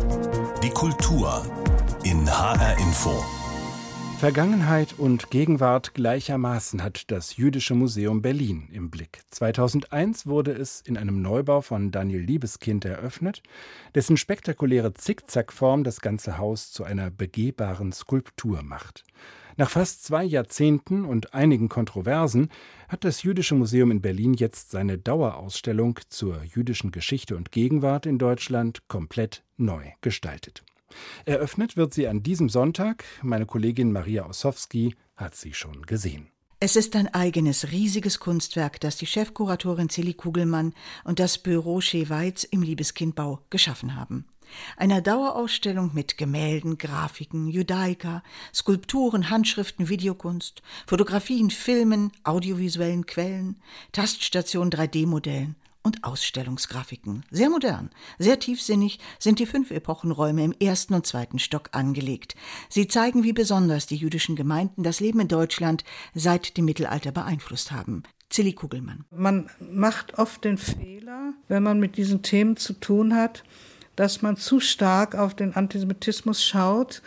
die 0.63 0.71
Kultur 0.71 1.43
in 2.05 2.25
HR 2.31 2.79
Info. 2.79 3.46
Vergangenheit 4.19 4.99
und 4.99 5.31
Gegenwart 5.31 5.93
gleichermaßen 5.93 6.83
hat 6.83 7.11
das 7.11 7.37
Jüdische 7.37 7.75
Museum 7.75 8.23
Berlin 8.23 8.67
im 8.73 8.91
Blick. 8.91 9.21
2001 9.31 10.27
wurde 10.27 10.53
es 10.53 10.81
in 10.81 10.97
einem 10.97 11.21
Neubau 11.21 11.61
von 11.61 11.91
Daniel 11.91 12.23
Liebeskind 12.23 12.87
eröffnet, 12.87 13.43
dessen 13.95 14.17
spektakuläre 14.17 14.95
Zickzackform 14.95 15.85
das 15.85 16.01
ganze 16.01 16.39
Haus 16.39 16.73
zu 16.73 16.83
einer 16.83 17.11
begehbaren 17.11 17.93
Skulptur 17.93 18.63
macht. 18.63 19.05
Nach 19.59 19.69
fast 19.69 20.05
zwei 20.05 20.25
Jahrzehnten 20.25 21.05
und 21.05 21.35
einigen 21.35 21.69
Kontroversen 21.69 22.49
hat 22.89 23.05
das 23.05 23.23
Jüdische 23.23 23.55
Museum 23.55 23.91
in 23.91 24.01
Berlin 24.01 24.33
jetzt 24.33 24.71
seine 24.71 24.97
Dauerausstellung 24.97 26.01
zur 26.09 26.43
jüdischen 26.43 26.91
Geschichte 26.91 27.37
und 27.37 27.53
Gegenwart 27.53 28.07
in 28.07 28.19
Deutschland 28.19 28.89
komplett 28.89 29.45
neu 29.59 29.85
gestaltet. 30.01 30.65
Eröffnet 31.25 31.77
wird 31.77 31.93
sie 31.93 32.09
an 32.09 32.23
diesem 32.23 32.49
Sonntag. 32.49 33.05
Meine 33.23 33.47
Kollegin 33.47 33.93
Maria 33.93 34.27
Ossowski 34.27 34.95
hat 35.17 35.35
sie 35.35 35.55
schon 35.55 35.83
gesehen. 35.83 36.29
Es 36.59 36.75
ist 36.75 36.97
ein 36.97 37.13
eigenes, 37.13 37.71
riesiges 37.71 38.19
Kunstwerk, 38.19 38.81
das 38.81 38.97
die 38.97 39.07
Chefkuratorin 39.07 39.91
Silly 39.91 40.15
Kugelmann 40.15 40.73
und 41.05 41.19
das 41.19 41.37
Büro 41.37 41.83
Scheweiz 41.83 42.45
im 42.45 42.63
Liebeskindbau 42.63 43.41
geschaffen 43.51 43.95
haben. 43.95 44.25
Einer 44.77 45.03
Dauerausstellung 45.03 45.91
mit 45.93 46.17
Gemälden, 46.17 46.79
Grafiken, 46.79 47.49
Judaika, 47.49 48.23
Skulpturen, 48.55 49.29
Handschriften, 49.29 49.89
Videokunst, 49.89 50.63
Fotografien, 50.87 51.51
Filmen, 51.51 52.13
audiovisuellen 52.25 53.05
Quellen, 53.05 53.59
Taststation 53.93 54.71
3D-Modellen 54.71 55.57
und 55.87 56.03
Ausstellungsgrafiken. 56.03 57.25
Sehr 57.31 57.49
modern, 57.49 57.91
sehr 58.19 58.41
tiefsinnig 58.41 58.99
sind 59.21 59.39
die 59.39 59.47
fünf 59.47 59.71
Epochenräume 59.71 60.43
im 60.43 60.53
ersten 60.53 60.95
und 60.95 61.07
zweiten 61.07 61.39
Stock 61.39 61.69
angelegt. 61.71 62.35
Sie 62.69 62.89
zeigen, 62.89 63.23
wie 63.23 63.33
besonders 63.33 63.87
die 63.87 63.95
jüdischen 63.95 64.35
Gemeinden 64.35 64.83
das 64.83 64.99
Leben 64.99 65.21
in 65.21 65.29
Deutschland 65.29 65.85
seit 66.13 66.57
dem 66.57 66.65
Mittelalter 66.65 67.13
beeinflusst 67.13 67.71
haben. 67.71 68.03
Zilli 68.31 68.53
Kugelmann. 68.53 69.05
Man 69.13 69.49
macht 69.61 70.19
oft 70.19 70.45
den 70.45 70.59
Fehler, 70.59 71.35
wenn 71.47 71.63
man 71.63 71.79
mit 71.79 71.97
diesen 71.97 72.23
Themen 72.23 72.57
zu 72.57 72.73
tun 72.73 73.15
hat, 73.15 73.45
dass 73.95 74.23
man 74.23 74.37
zu 74.37 74.59
stark 74.59 75.15
auf 75.15 75.35
den 75.35 75.55
Antisemitismus 75.55 76.45
schaut 76.45 77.01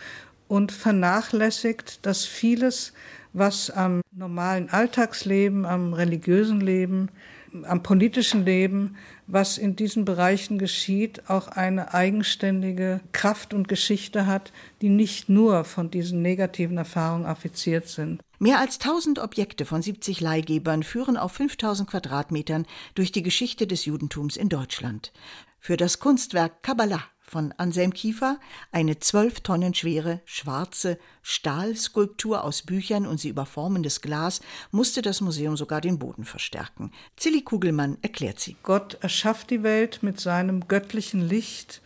und 0.48 0.72
vernachlässigt, 0.72 2.06
dass 2.06 2.24
vieles, 2.24 2.94
was 3.34 3.70
am 3.70 4.00
normalen 4.10 4.70
Alltagsleben, 4.70 5.66
am 5.66 5.92
religiösen 5.92 6.62
Leben, 6.62 7.10
am 7.64 7.82
politischen 7.82 8.44
Leben, 8.44 8.96
was 9.26 9.58
in 9.58 9.76
diesen 9.76 10.04
Bereichen 10.04 10.58
geschieht, 10.58 11.28
auch 11.28 11.48
eine 11.48 11.94
eigenständige 11.94 13.00
Kraft 13.12 13.54
und 13.54 13.68
Geschichte 13.68 14.26
hat, 14.26 14.52
die 14.80 14.88
nicht 14.88 15.28
nur 15.28 15.64
von 15.64 15.90
diesen 15.90 16.22
negativen 16.22 16.78
Erfahrungen 16.78 17.26
affiziert 17.26 17.88
sind. 17.88 18.20
Mehr 18.38 18.58
als 18.58 18.80
1000 18.80 19.18
Objekte 19.18 19.66
von 19.66 19.82
70 19.82 20.20
Leihgebern 20.20 20.82
führen 20.82 21.16
auf 21.16 21.32
5000 21.32 21.90
Quadratmetern 21.90 22.66
durch 22.94 23.12
die 23.12 23.22
Geschichte 23.22 23.66
des 23.66 23.84
Judentums 23.84 24.36
in 24.36 24.48
Deutschland. 24.48 25.12
Für 25.58 25.76
das 25.76 25.98
Kunstwerk 25.98 26.62
Kabbalah 26.62 27.04
von 27.30 27.54
Anselm 27.58 27.94
Kiefer 27.94 28.40
eine 28.72 28.98
zwölf 28.98 29.40
Tonnen 29.40 29.72
schwere 29.72 30.20
schwarze 30.24 30.98
Stahlskulptur 31.22 32.42
aus 32.42 32.62
Büchern 32.62 33.06
und 33.06 33.20
sie 33.20 33.28
überformendes 33.28 34.00
Glas 34.00 34.40
musste 34.72 35.00
das 35.00 35.20
Museum 35.20 35.56
sogar 35.56 35.80
den 35.80 36.00
Boden 36.00 36.24
verstärken. 36.24 36.90
Zilli 37.16 37.42
Kugelmann 37.42 37.98
erklärt 38.02 38.40
sie. 38.40 38.56
Gott 38.64 38.94
erschafft 38.94 39.50
die 39.50 39.62
Welt 39.62 40.02
mit 40.02 40.18
seinem 40.18 40.66
göttlichen 40.66 41.20
Licht 41.20 41.82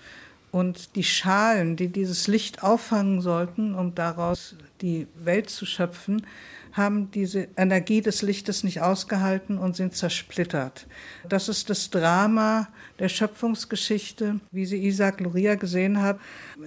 und 0.54 0.94
die 0.94 1.02
Schalen, 1.02 1.74
die 1.74 1.88
dieses 1.88 2.28
Licht 2.28 2.62
auffangen 2.62 3.20
sollten, 3.20 3.74
um 3.74 3.96
daraus 3.96 4.54
die 4.82 5.08
Welt 5.16 5.50
zu 5.50 5.66
schöpfen, 5.66 6.24
haben 6.72 7.10
diese 7.10 7.48
Energie 7.56 8.00
des 8.00 8.22
Lichtes 8.22 8.62
nicht 8.62 8.80
ausgehalten 8.80 9.58
und 9.58 9.74
sind 9.74 9.96
zersplittert. 9.96 10.86
Das 11.28 11.48
ist 11.48 11.70
das 11.70 11.90
Drama 11.90 12.68
der 13.00 13.08
Schöpfungsgeschichte, 13.08 14.38
wie 14.52 14.64
sie 14.64 14.86
Isaac 14.86 15.18
Luria 15.18 15.56
gesehen 15.56 16.00
hat. 16.00 16.20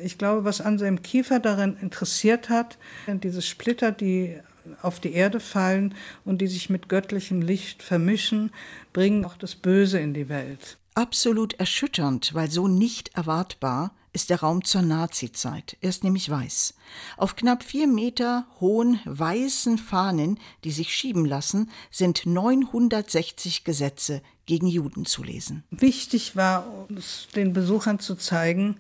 Ich 0.04 0.18
glaube, 0.18 0.44
was 0.44 0.60
Anselm 0.60 1.02
Kiefer 1.02 1.40
darin 1.40 1.78
interessiert 1.82 2.50
hat, 2.50 2.78
diese 3.08 3.42
Splitter, 3.42 3.94
die 3.94 4.38
auf 4.82 5.00
die 5.00 5.14
Erde 5.14 5.40
fallen 5.40 5.96
und 6.26 6.42
die 6.42 6.48
sich 6.48 6.70
mit 6.70 6.90
göttlichem 6.90 7.42
Licht 7.42 7.84
vermischen, 7.84 8.52
bringen 8.92 9.24
auch 9.24 9.38
das 9.38 9.56
Böse 9.56 9.98
in 9.98 10.14
die 10.14 10.28
Welt. 10.28 10.78
Absolut 10.98 11.54
erschütternd, 11.54 12.34
weil 12.34 12.50
so 12.50 12.68
nicht 12.68 13.14
erwartbar 13.14 13.92
ist 14.14 14.32
der 14.32 14.40
Raum 14.40 14.64
zur 14.64 14.82
Nazizeit. 14.82 15.78
Er 15.80 15.92
ist 15.92 16.04
nämlich 16.04 16.28
weiß. 16.28 16.74
Auf 17.18 17.36
knapp 17.36 17.62
vier 17.62 17.86
Meter 17.86 18.48
hohen 18.60 19.00
weißen 19.06 19.78
Fahnen, 19.78 20.40
die 20.64 20.72
sich 20.72 20.96
schieben 20.96 21.24
lassen, 21.24 21.70
sind 21.92 22.26
960 22.26 23.64
Gesetze 23.64 24.24
gegen 24.48 24.66
Juden 24.66 25.06
zu 25.06 25.22
lesen. 25.22 25.64
Wichtig 25.70 26.36
war 26.36 26.66
uns 26.90 27.28
den 27.36 27.54
Besuchern 27.54 28.00
zu 28.00 28.16
zeigen, 28.16 28.78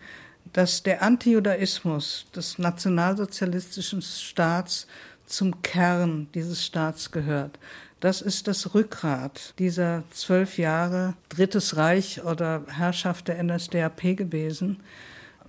dass 0.54 0.82
der 0.82 1.04
Antijudaismus 1.04 2.26
des 2.36 2.58
nationalsozialistischen 2.58 4.02
Staats 4.02 4.88
zum 5.28 5.62
Kern 5.62 6.30
dieses 6.34 6.66
Staats 6.66 7.12
gehört. 7.12 7.60
Das 8.00 8.22
ist 8.22 8.48
das 8.48 8.76
Rückgrat 8.76 9.54
dieser 9.58 10.04
zwölf 10.12 10.58
Jahre 10.58 11.16
Drittes 11.30 11.78
Reich 11.78 12.24
oder 12.24 12.64
Herrschaft 12.68 13.28
der 13.28 13.42
NSDAP 13.42 14.16
gewesen 14.16 14.78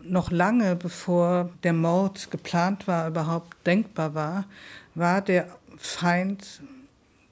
noch 0.03 0.31
lange 0.31 0.77
bevor 0.77 1.51
der 1.63 1.73
Mord 1.73 2.31
geplant 2.31 2.87
war, 2.87 3.09
überhaupt 3.09 3.57
denkbar 3.67 4.15
war, 4.15 4.45
war 4.95 5.23
der 5.23 5.49
Feind 5.77 6.61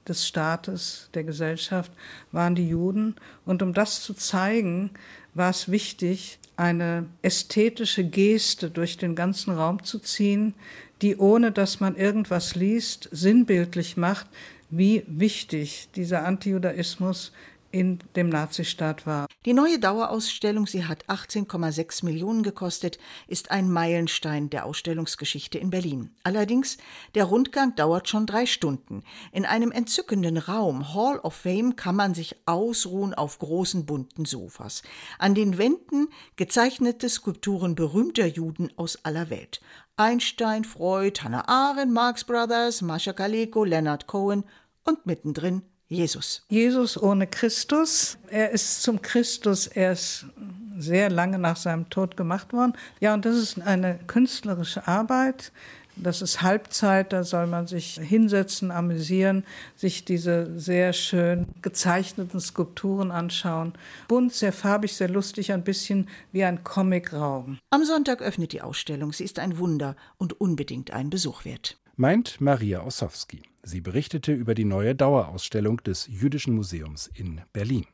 des 0.07 0.25
Staates, 0.25 1.09
der 1.13 1.23
Gesellschaft, 1.23 1.91
waren 2.31 2.55
die 2.55 2.69
Juden. 2.69 3.15
Und 3.45 3.61
um 3.61 3.73
das 3.73 4.01
zu 4.01 4.13
zeigen, 4.13 4.91
war 5.33 5.49
es 5.49 5.69
wichtig, 5.69 6.39
eine 6.55 7.05
ästhetische 7.21 8.03
Geste 8.03 8.69
durch 8.69 8.97
den 8.97 9.15
ganzen 9.15 9.53
Raum 9.53 9.83
zu 9.83 9.99
ziehen, 9.99 10.53
die 11.01 11.17
ohne 11.17 11.51
dass 11.51 11.79
man 11.79 11.95
irgendwas 11.95 12.55
liest, 12.55 13.09
sinnbildlich 13.11 13.97
macht, 13.97 14.27
wie 14.69 15.03
wichtig 15.07 15.89
dieser 15.95 16.25
Antijudaismus 16.25 17.31
in 17.71 17.99
dem 18.15 18.29
Nazistaat 18.29 19.05
war. 19.05 19.26
Die 19.47 19.53
neue 19.53 19.79
Dauerausstellung, 19.79 20.67
sie 20.67 20.83
hat 20.83 21.05
18,6 21.05 22.03
Millionen 22.03 22.43
gekostet, 22.43 22.99
ist 23.29 23.49
ein 23.49 23.71
Meilenstein 23.71 24.49
der 24.49 24.65
Ausstellungsgeschichte 24.65 25.57
in 25.57 25.69
Berlin. 25.69 26.13
Allerdings, 26.23 26.77
der 27.15 27.23
Rundgang 27.23 27.73
dauert 27.73 28.09
schon 28.09 28.25
drei 28.25 28.45
Stunden. 28.45 29.03
In 29.31 29.45
einem 29.45 29.71
entzückenden 29.71 30.37
Raum, 30.37 30.93
Hall 30.93 31.19
of 31.19 31.33
Fame, 31.33 31.77
kann 31.77 31.95
man 31.95 32.13
sich 32.13 32.35
ausruhen 32.45 33.13
auf 33.13 33.39
großen 33.39 33.85
bunten 33.85 34.25
Sofas. 34.25 34.83
An 35.17 35.33
den 35.33 35.57
Wänden 35.57 36.09
gezeichnete 36.35 37.07
Skulpturen 37.07 37.73
berühmter 37.73 38.25
Juden 38.25 38.69
aus 38.75 39.05
aller 39.05 39.29
Welt. 39.29 39.61
Einstein, 39.95 40.65
Freud, 40.65 41.21
Hannah 41.23 41.47
Arendt, 41.47 41.93
Marx 41.93 42.25
Brothers, 42.25 42.81
Mascha 42.81 43.13
Kaleko, 43.13 43.63
Leonard 43.63 44.07
Cohen 44.07 44.43
und 44.83 45.05
mittendrin 45.05 45.61
Jesus. 45.89 46.43
Jesus 46.49 47.01
ohne 47.01 47.27
Christus. 47.27 48.17
Er 48.29 48.51
ist 48.51 48.83
zum 48.83 49.01
Christus 49.01 49.67
erst 49.67 50.25
sehr 50.77 51.09
lange 51.09 51.39
nach 51.39 51.57
seinem 51.57 51.89
Tod 51.89 52.17
gemacht 52.17 52.53
worden. 52.53 52.73
Ja, 52.99 53.13
und 53.13 53.25
das 53.25 53.35
ist 53.37 53.61
eine 53.61 53.99
künstlerische 54.07 54.87
Arbeit, 54.87 55.51
Das 55.99 56.21
ist 56.21 56.43
Halbzeit, 56.43 57.11
da 57.11 57.23
soll 57.23 57.47
man 57.47 57.65
sich 57.65 57.95
hinsetzen, 57.95 58.69
amüsieren, 58.69 59.43
sich 59.75 60.05
diese 60.05 60.59
sehr 60.59 60.93
schön 60.93 61.47
gezeichneten 61.63 62.39
Skulpturen 62.39 63.09
anschauen. 63.09 63.73
Bunt, 64.07 64.33
sehr 64.33 64.53
farbig, 64.53 64.95
sehr 64.95 65.09
lustig, 65.09 65.51
ein 65.51 65.63
bisschen 65.63 66.07
wie 66.31 66.43
ein 66.43 66.63
Comicraum. 66.63 67.57
Am 67.71 67.83
Sonntag 67.83 68.21
öffnet 68.21 68.53
die 68.53 68.61
Ausstellung. 68.61 69.11
Sie 69.11 69.23
ist 69.23 69.39
ein 69.39 69.57
Wunder 69.57 69.95
und 70.17 70.39
unbedingt 70.39 70.91
einen 70.91 71.09
Besuch 71.09 71.45
wert. 71.45 71.77
Meint 71.95 72.39
Maria 72.39 72.83
Ossowski. 72.83 73.41
Sie 73.67 73.81
berichtete 73.81 74.31
über 74.31 74.55
die 74.55 74.63
neue 74.63 74.95
Dauerausstellung 74.95 75.83
des 75.83 76.07
Jüdischen 76.07 76.55
Museums 76.55 77.07
in 77.13 77.41
Berlin. 77.51 77.85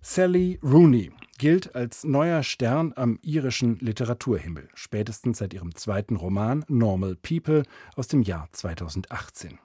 Sally 0.00 0.60
Rooney 0.62 1.10
gilt 1.36 1.74
als 1.74 2.04
neuer 2.04 2.44
Stern 2.44 2.92
am 2.94 3.18
irischen 3.22 3.80
Literaturhimmel, 3.80 4.68
spätestens 4.74 5.38
seit 5.38 5.52
ihrem 5.52 5.74
zweiten 5.74 6.14
Roman 6.14 6.64
Normal 6.68 7.16
People 7.16 7.64
aus 7.96 8.06
dem 8.06 8.22
Jahr 8.22 8.48
2018. 8.52 9.58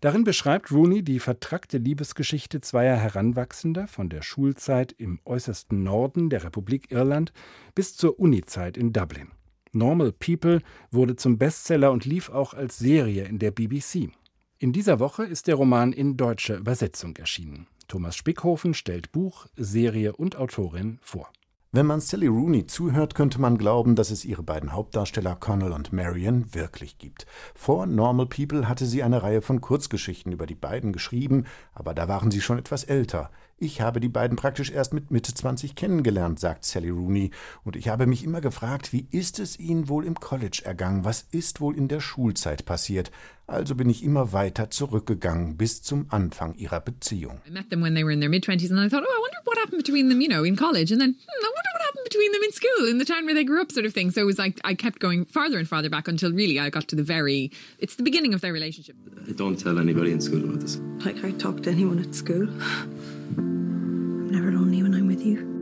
Darin 0.00 0.24
beschreibt 0.24 0.72
Rooney 0.72 1.04
die 1.04 1.20
vertrackte 1.20 1.78
Liebesgeschichte 1.78 2.60
zweier 2.60 2.96
Heranwachsender 2.96 3.86
von 3.86 4.08
der 4.08 4.22
Schulzeit 4.22 4.90
im 4.98 5.20
äußersten 5.24 5.84
Norden 5.84 6.30
der 6.30 6.42
Republik 6.42 6.90
Irland 6.90 7.32
bis 7.76 7.96
zur 7.96 8.18
Unizeit 8.18 8.76
in 8.76 8.92
Dublin. 8.92 9.28
Normal 9.76 10.12
People 10.12 10.60
wurde 10.90 11.16
zum 11.16 11.38
Bestseller 11.38 11.92
und 11.92 12.04
lief 12.04 12.30
auch 12.30 12.54
als 12.54 12.78
Serie 12.78 13.24
in 13.24 13.38
der 13.38 13.50
BBC. 13.50 14.10
In 14.58 14.72
dieser 14.72 14.98
Woche 14.98 15.24
ist 15.24 15.48
der 15.48 15.56
Roman 15.56 15.92
in 15.92 16.16
deutscher 16.16 16.56
Übersetzung 16.56 17.14
erschienen. 17.16 17.66
Thomas 17.86 18.16
Spickhofen 18.16 18.74
stellt 18.74 19.12
Buch, 19.12 19.46
Serie 19.54 20.16
und 20.16 20.36
Autorin 20.36 20.98
vor. 21.02 21.30
Wenn 21.72 21.84
man 21.84 22.00
Sally 22.00 22.26
Rooney 22.26 22.66
zuhört, 22.66 23.14
könnte 23.14 23.38
man 23.38 23.58
glauben, 23.58 23.96
dass 23.96 24.10
es 24.10 24.24
ihre 24.24 24.42
beiden 24.42 24.72
Hauptdarsteller 24.72 25.36
Connell 25.36 25.72
und 25.72 25.92
Marion 25.92 26.54
wirklich 26.54 26.96
gibt. 26.96 27.26
Vor 27.54 27.84
Normal 27.84 28.26
People 28.26 28.66
hatte 28.66 28.86
sie 28.86 29.02
eine 29.02 29.22
Reihe 29.22 29.42
von 29.42 29.60
Kurzgeschichten 29.60 30.32
über 30.32 30.46
die 30.46 30.54
beiden 30.54 30.94
geschrieben, 30.94 31.44
aber 31.74 31.92
da 31.92 32.08
waren 32.08 32.30
sie 32.30 32.40
schon 32.40 32.58
etwas 32.58 32.84
älter. 32.84 33.30
Ich 33.58 33.80
habe 33.80 34.00
die 34.00 34.10
beiden 34.10 34.36
praktisch 34.36 34.70
erst 34.70 34.92
mit 34.92 35.10
Mitte 35.10 35.32
20 35.32 35.74
kennengelernt, 35.74 36.38
sagt 36.38 36.66
Sally 36.66 36.90
Rooney, 36.90 37.30
und 37.64 37.74
ich 37.74 37.88
habe 37.88 38.06
mich 38.06 38.22
immer 38.22 38.42
gefragt, 38.42 38.92
wie 38.92 39.06
ist 39.10 39.38
es 39.38 39.58
ihnen 39.58 39.88
wohl 39.88 40.04
im 40.04 40.16
College 40.16 40.60
ergangen, 40.62 41.06
was 41.06 41.26
ist 41.30 41.62
wohl 41.62 41.74
in 41.74 41.88
der 41.88 42.00
Schulzeit 42.00 42.66
passiert. 42.66 43.10
Also 43.46 43.74
bin 43.74 43.88
ich 43.88 44.04
immer 44.04 44.34
weiter 44.34 44.68
zurückgegangen 44.68 45.56
bis 45.56 45.82
zum 45.82 46.04
Anfang 46.10 46.54
ihrer 46.56 46.80
Beziehung. 46.80 47.40
I 47.48 47.50
met 47.50 47.70
them 47.70 47.82
when 47.82 47.94
they 47.94 48.04
were 48.04 48.12
in 48.12 48.20
their 48.20 48.28
mid-20s 48.28 48.70
and 48.70 48.78
I 48.78 48.90
thought, 48.90 49.06
oh, 49.06 49.10
I 49.10 49.20
wonder 49.22 49.38
what 49.46 49.56
happened 49.56 49.82
between 49.82 50.10
them, 50.10 50.20
you 50.20 50.28
know, 50.28 50.44
in 50.44 50.56
college 50.56 50.92
and 50.92 51.00
then, 51.00 51.12
hmm, 51.12 51.44
I 51.44 51.48
wonder 51.48 51.70
what 51.72 51.82
happened 51.86 52.04
between 52.04 52.32
them 52.32 52.42
in 52.42 52.52
school, 52.52 52.90
in 52.90 52.98
the 52.98 53.06
town 53.06 53.24
where 53.24 53.34
they 53.34 53.44
grew 53.44 53.62
up 53.62 53.72
sort 53.72 53.86
of 53.86 53.94
thing. 53.94 54.10
So 54.10 54.20
it 54.20 54.26
was 54.26 54.38
like 54.38 54.60
I 54.64 54.74
kept 54.74 54.98
going 54.98 55.24
farther 55.24 55.58
and 55.58 55.66
farther 55.66 55.88
back 55.88 56.08
until 56.08 56.30
really 56.30 56.60
I 56.60 56.68
got 56.68 56.88
to 56.88 56.96
the 56.96 57.04
very 57.04 57.52
it's 57.78 57.94
the 57.94 58.02
beginning 58.02 58.34
of 58.34 58.42
their 58.42 58.52
relationship. 58.52 58.96
I 59.26 59.32
don't 59.32 59.58
tell 59.58 59.78
anybody 59.78 60.12
in 60.12 60.20
school 60.20 60.44
about 60.44 60.60
this. 60.60 60.76
Like 61.06 61.24
I 61.24 61.30
talk 61.30 61.62
to 61.62 61.70
anyone 61.70 62.00
at 62.00 62.14
school. 62.14 62.48
You. 65.26 65.56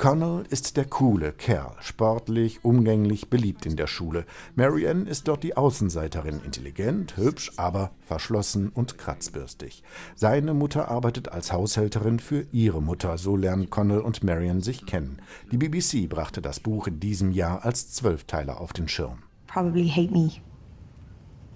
Connell 0.00 0.44
ist 0.48 0.78
der 0.78 0.86
coole 0.86 1.30
Kerl, 1.30 1.76
sportlich, 1.80 2.64
umgänglich, 2.64 3.28
beliebt 3.28 3.66
in 3.66 3.76
der 3.76 3.86
Schule. 3.86 4.24
Marianne 4.54 5.06
ist 5.06 5.28
dort 5.28 5.42
die 5.42 5.58
Außenseiterin, 5.58 6.40
intelligent, 6.42 7.18
hübsch, 7.18 7.52
aber 7.58 7.90
verschlossen 8.00 8.70
und 8.70 8.96
kratzbürstig. 8.96 9.82
Seine 10.14 10.54
Mutter 10.54 10.88
arbeitet 10.88 11.28
als 11.28 11.52
Haushälterin 11.52 12.18
für 12.18 12.46
ihre 12.50 12.80
Mutter, 12.80 13.18
so 13.18 13.36
lernen 13.36 13.68
Connell 13.68 14.00
und 14.00 14.24
Marianne 14.24 14.62
sich 14.62 14.86
kennen. 14.86 15.20
Die 15.52 15.58
BBC 15.58 16.08
brachte 16.08 16.40
das 16.40 16.60
Buch 16.60 16.86
in 16.86 16.98
diesem 16.98 17.30
Jahr 17.30 17.66
als 17.66 17.92
Zwölfteiler 17.92 18.58
auf 18.58 18.72
den 18.72 18.88
Schirm. 18.88 19.18
Probably 19.48 19.86
hate 19.86 20.14
me, 20.14 20.30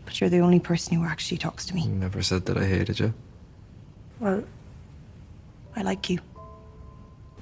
but 0.05 0.13
you're 0.17 0.29
the 0.29 0.43
only 0.43 0.61
person 0.61 0.99
who 0.99 1.07
actually 1.07 1.39
talks 1.39 1.65
to 1.65 1.75
me. 1.75 1.81
You 1.81 1.95
never 1.95 2.23
said 2.23 2.45
that 2.45 2.59
I 2.59 2.67
hated 2.67 2.99
you. 2.99 3.15
Well, 4.25 4.43
I 5.77 5.83
like 5.83 6.09
you. 6.09 6.19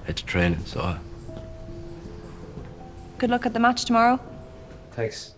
It's 0.09 0.21
training, 0.21 0.64
so. 0.66 0.97
Good 3.18 3.31
luck 3.31 3.47
at 3.47 3.53
the 3.53 3.61
match 3.61 3.85
tomorrow. 3.85 4.18
Thanks. 4.90 5.35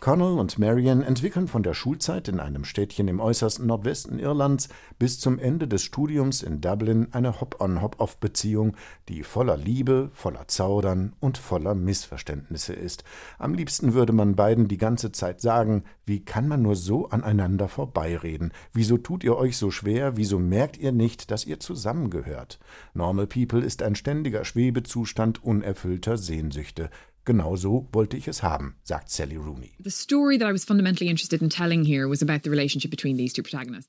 Connell 0.00 0.38
und 0.38 0.60
Marion 0.60 1.02
entwickeln 1.02 1.48
von 1.48 1.64
der 1.64 1.74
Schulzeit 1.74 2.28
in 2.28 2.38
einem 2.38 2.64
Städtchen 2.64 3.08
im 3.08 3.18
äußersten 3.18 3.66
Nordwesten 3.66 4.20
Irlands 4.20 4.68
bis 4.96 5.18
zum 5.18 5.40
Ende 5.40 5.66
des 5.66 5.82
Studiums 5.82 6.42
in 6.42 6.60
Dublin 6.60 7.08
eine 7.10 7.40
Hop-on-Hop-off-Beziehung, 7.40 8.76
die 9.08 9.24
voller 9.24 9.56
Liebe, 9.56 10.10
voller 10.12 10.46
Zaudern 10.46 11.14
und 11.18 11.36
voller 11.36 11.74
Missverständnisse 11.74 12.74
ist. 12.74 13.02
Am 13.38 13.54
liebsten 13.54 13.92
würde 13.92 14.12
man 14.12 14.36
beiden 14.36 14.68
die 14.68 14.78
ganze 14.78 15.10
Zeit 15.10 15.40
sagen, 15.40 15.82
wie 16.06 16.24
kann 16.24 16.46
man 16.46 16.62
nur 16.62 16.76
so 16.76 17.08
aneinander 17.08 17.66
vorbeireden? 17.66 18.52
Wieso 18.72 18.98
tut 18.98 19.24
ihr 19.24 19.36
euch 19.36 19.56
so 19.56 19.72
schwer? 19.72 20.16
Wieso 20.16 20.38
merkt 20.38 20.78
ihr 20.78 20.92
nicht, 20.92 21.32
dass 21.32 21.44
ihr 21.44 21.58
zusammengehört? 21.58 22.60
Normal 22.94 23.26
People 23.26 23.64
ist 23.64 23.82
ein 23.82 23.96
ständiger 23.96 24.44
Schwebezustand 24.44 25.42
unerfüllter 25.42 26.16
Sehnsüchte. 26.16 26.88
Genau 27.28 27.56
so 27.56 27.86
wollte 27.92 28.16
ich 28.16 28.26
es 28.26 28.42
haben, 28.42 28.74
sagt 28.84 29.10
Sally 29.10 29.36
Rooney. 29.36 29.72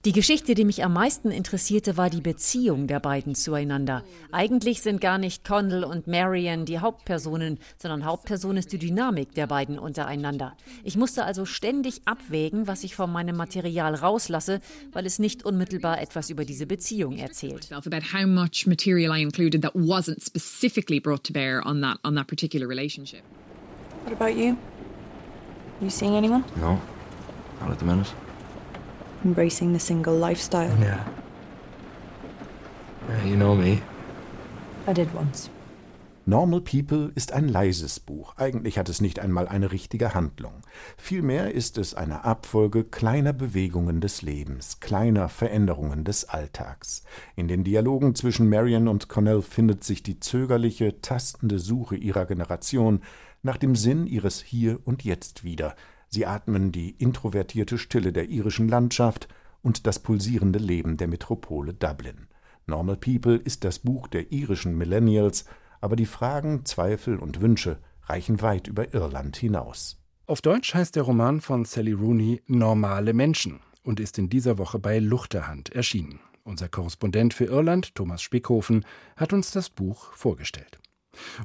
Die 0.06 0.12
Geschichte, 0.12 0.56
die 0.56 0.66
mich 0.66 0.84
am 0.84 0.92
meisten 0.92 1.32
interessierte, 1.32 1.96
war 1.96 2.10
die 2.10 2.20
Beziehung 2.20 2.88
der 2.88 3.00
beiden 3.00 3.36
zueinander. 3.36 4.04
Eigentlich 4.34 4.82
sind 4.82 5.00
gar 5.00 5.18
nicht 5.18 5.46
Connell 5.46 5.86
und 5.86 6.06
Marion 6.06 6.66
die 6.66 6.80
Hauptpersonen, 6.80 7.60
sondern 7.82 8.04
Hauptperson 8.04 8.58
ist 8.58 8.74
die 8.74 8.78
Dynamik 8.78 9.34
der 9.36 9.48
beiden 9.48 9.80
untereinander. 9.80 10.58
Ich 10.84 10.98
musste 10.98 11.24
also 11.24 11.46
ständig 11.46 12.02
abwägen, 12.04 12.68
was 12.68 12.84
ich 12.84 12.94
von 12.94 13.10
meinem 13.10 13.38
Material 13.38 13.96
rauslasse, 13.96 14.60
weil 14.92 15.06
es 15.06 15.18
nicht 15.18 15.46
unmittelbar 15.46 16.02
etwas 16.02 16.30
über 16.30 16.44
diese 16.44 16.66
Beziehung 16.66 17.18
erzählt. 17.18 17.72
About 17.72 18.12
how 18.12 18.28
much 18.28 18.68
material 18.68 19.18
I 19.18 19.22
included 19.22 19.62
that 19.62 19.76
wasn't 19.76 20.22
specifically 20.22 21.00
brought 21.00 21.24
to 21.24 21.32
bear 21.32 21.66
on 21.66 21.80
that 21.80 22.00
on 22.04 22.16
that 22.16 22.28
particular 22.28 22.68
relationship. 22.68 23.29
What 24.10 24.22
about 24.22 24.40
you? 24.40 24.54
Are 24.54 25.84
you 25.84 25.92
seeing 25.92 26.16
anyone? 26.16 26.44
No, 26.56 26.82
not 27.62 27.70
at 27.70 27.78
the 27.78 27.86
minute. 27.86 28.12
Embracing 29.24 29.72
the 29.72 29.80
single 29.80 30.16
lifestyle? 30.16 30.76
Yeah. 30.80 31.06
yeah 33.08 33.24
you 33.24 33.36
know 33.36 33.54
me. 33.54 33.84
I 34.88 34.94
did 34.94 35.14
once. 35.14 35.52
Normal 36.26 36.62
People 36.62 37.12
ist 37.16 37.34
ein 37.34 37.48
leises 37.48 38.00
Buch. 38.00 38.34
Eigentlich 38.38 38.78
hat 38.78 38.90
es 38.90 39.02
nicht 39.02 39.20
einmal 39.20 39.48
eine 39.48 39.72
richtige 39.72 40.14
Handlung. 40.14 40.54
Vielmehr 40.98 41.54
ist 41.54 41.78
es 41.78 41.96
eine 41.96 42.24
Abfolge 42.24 42.84
kleiner 42.84 43.34
Bewegungen 43.34 44.00
des 44.00 44.22
Lebens, 44.22 44.80
kleiner 44.80 45.30
Veränderungen 45.30 46.04
des 46.04 46.26
Alltags. 46.26 47.04
In 47.36 47.48
den 47.48 47.64
Dialogen 47.64 48.14
zwischen 48.14 48.48
Marion 48.48 48.88
und 48.88 49.08
Connell 49.08 49.42
findet 49.42 49.84
sich 49.84 50.04
die 50.04 50.20
zögerliche, 50.20 51.02
tastende 51.02 51.58
Suche 51.58 51.96
ihrer 51.96 52.26
Generation 52.26 53.02
nach 53.42 53.58
dem 53.58 53.76
Sinn 53.76 54.08
ihres 54.08 54.42
Hier 54.42 54.80
und 54.86 55.04
Jetzt 55.04 55.44
wieder. 55.44 55.76
Sie 56.08 56.26
atmen 56.26 56.72
die 56.72 56.92
introvertierte 56.92 57.78
Stille 57.78 58.12
der 58.12 58.30
irischen 58.30 58.68
Landschaft 58.68 59.28
und 59.62 59.86
das 59.88 60.00
pulsierende 60.00 60.60
Leben 60.60 60.98
der 60.98 61.08
Metropole 61.08 61.74
Dublin. 61.74 62.28
Normal 62.66 62.98
People 62.98 63.36
ist 63.36 63.64
das 63.64 63.80
Buch 63.80 64.08
der 64.08 64.32
irischen 64.32 64.78
Millennials, 64.78 65.46
aber 65.82 65.96
die 65.96 66.06
Fragen, 66.06 66.66
Zweifel 66.66 67.18
und 67.18 67.42
Wünsche 67.42 67.80
reichen 68.04 68.42
weit 68.42 68.68
über 68.68 68.94
Irland 68.94 69.38
hinaus. 69.38 69.98
Auf 70.26 70.42
Deutsch 70.42 70.74
heißt 70.74 70.96
der 70.96 71.04
Roman 71.04 71.42
von 71.42 71.66
Sally 71.66 71.94
Rooney 71.94 72.42
Normale 72.46 73.14
Menschen 73.14 73.60
und 73.84 74.00
ist 74.00 74.18
in 74.18 74.30
dieser 74.30 74.58
Woche 74.58 74.78
bei 74.78 75.00
Luchterhand 75.00 75.70
erschienen. 75.70 76.20
Unser 76.44 76.70
Korrespondent 76.70 77.34
für 77.34 77.46
Irland, 77.46 77.96
Thomas 77.96 78.22
Spickhofen, 78.22 78.86
hat 79.16 79.34
uns 79.34 79.52
das 79.52 79.70
Buch 79.70 80.14
vorgestellt. 80.14 80.80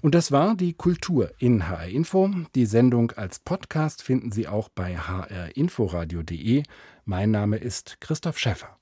Und 0.03 0.14
das 0.14 0.33
war 0.33 0.55
die 0.55 0.74
Kultur 0.74 1.33
in 1.38 1.68
HR 1.68 1.88
Info. 1.88 2.31
Die 2.55 2.66
Sendung 2.66 3.12
als 3.12 3.38
Podcast 3.38 4.03
finden 4.03 4.33
Sie 4.33 4.48
auch 4.48 4.68
bei 4.68 4.96
hrinforadio.de. 4.96 6.62
Mein 7.05 7.31
Name 7.31 7.57
ist 7.57 8.00
Christoph 8.00 8.38
Schäffer. 8.38 8.79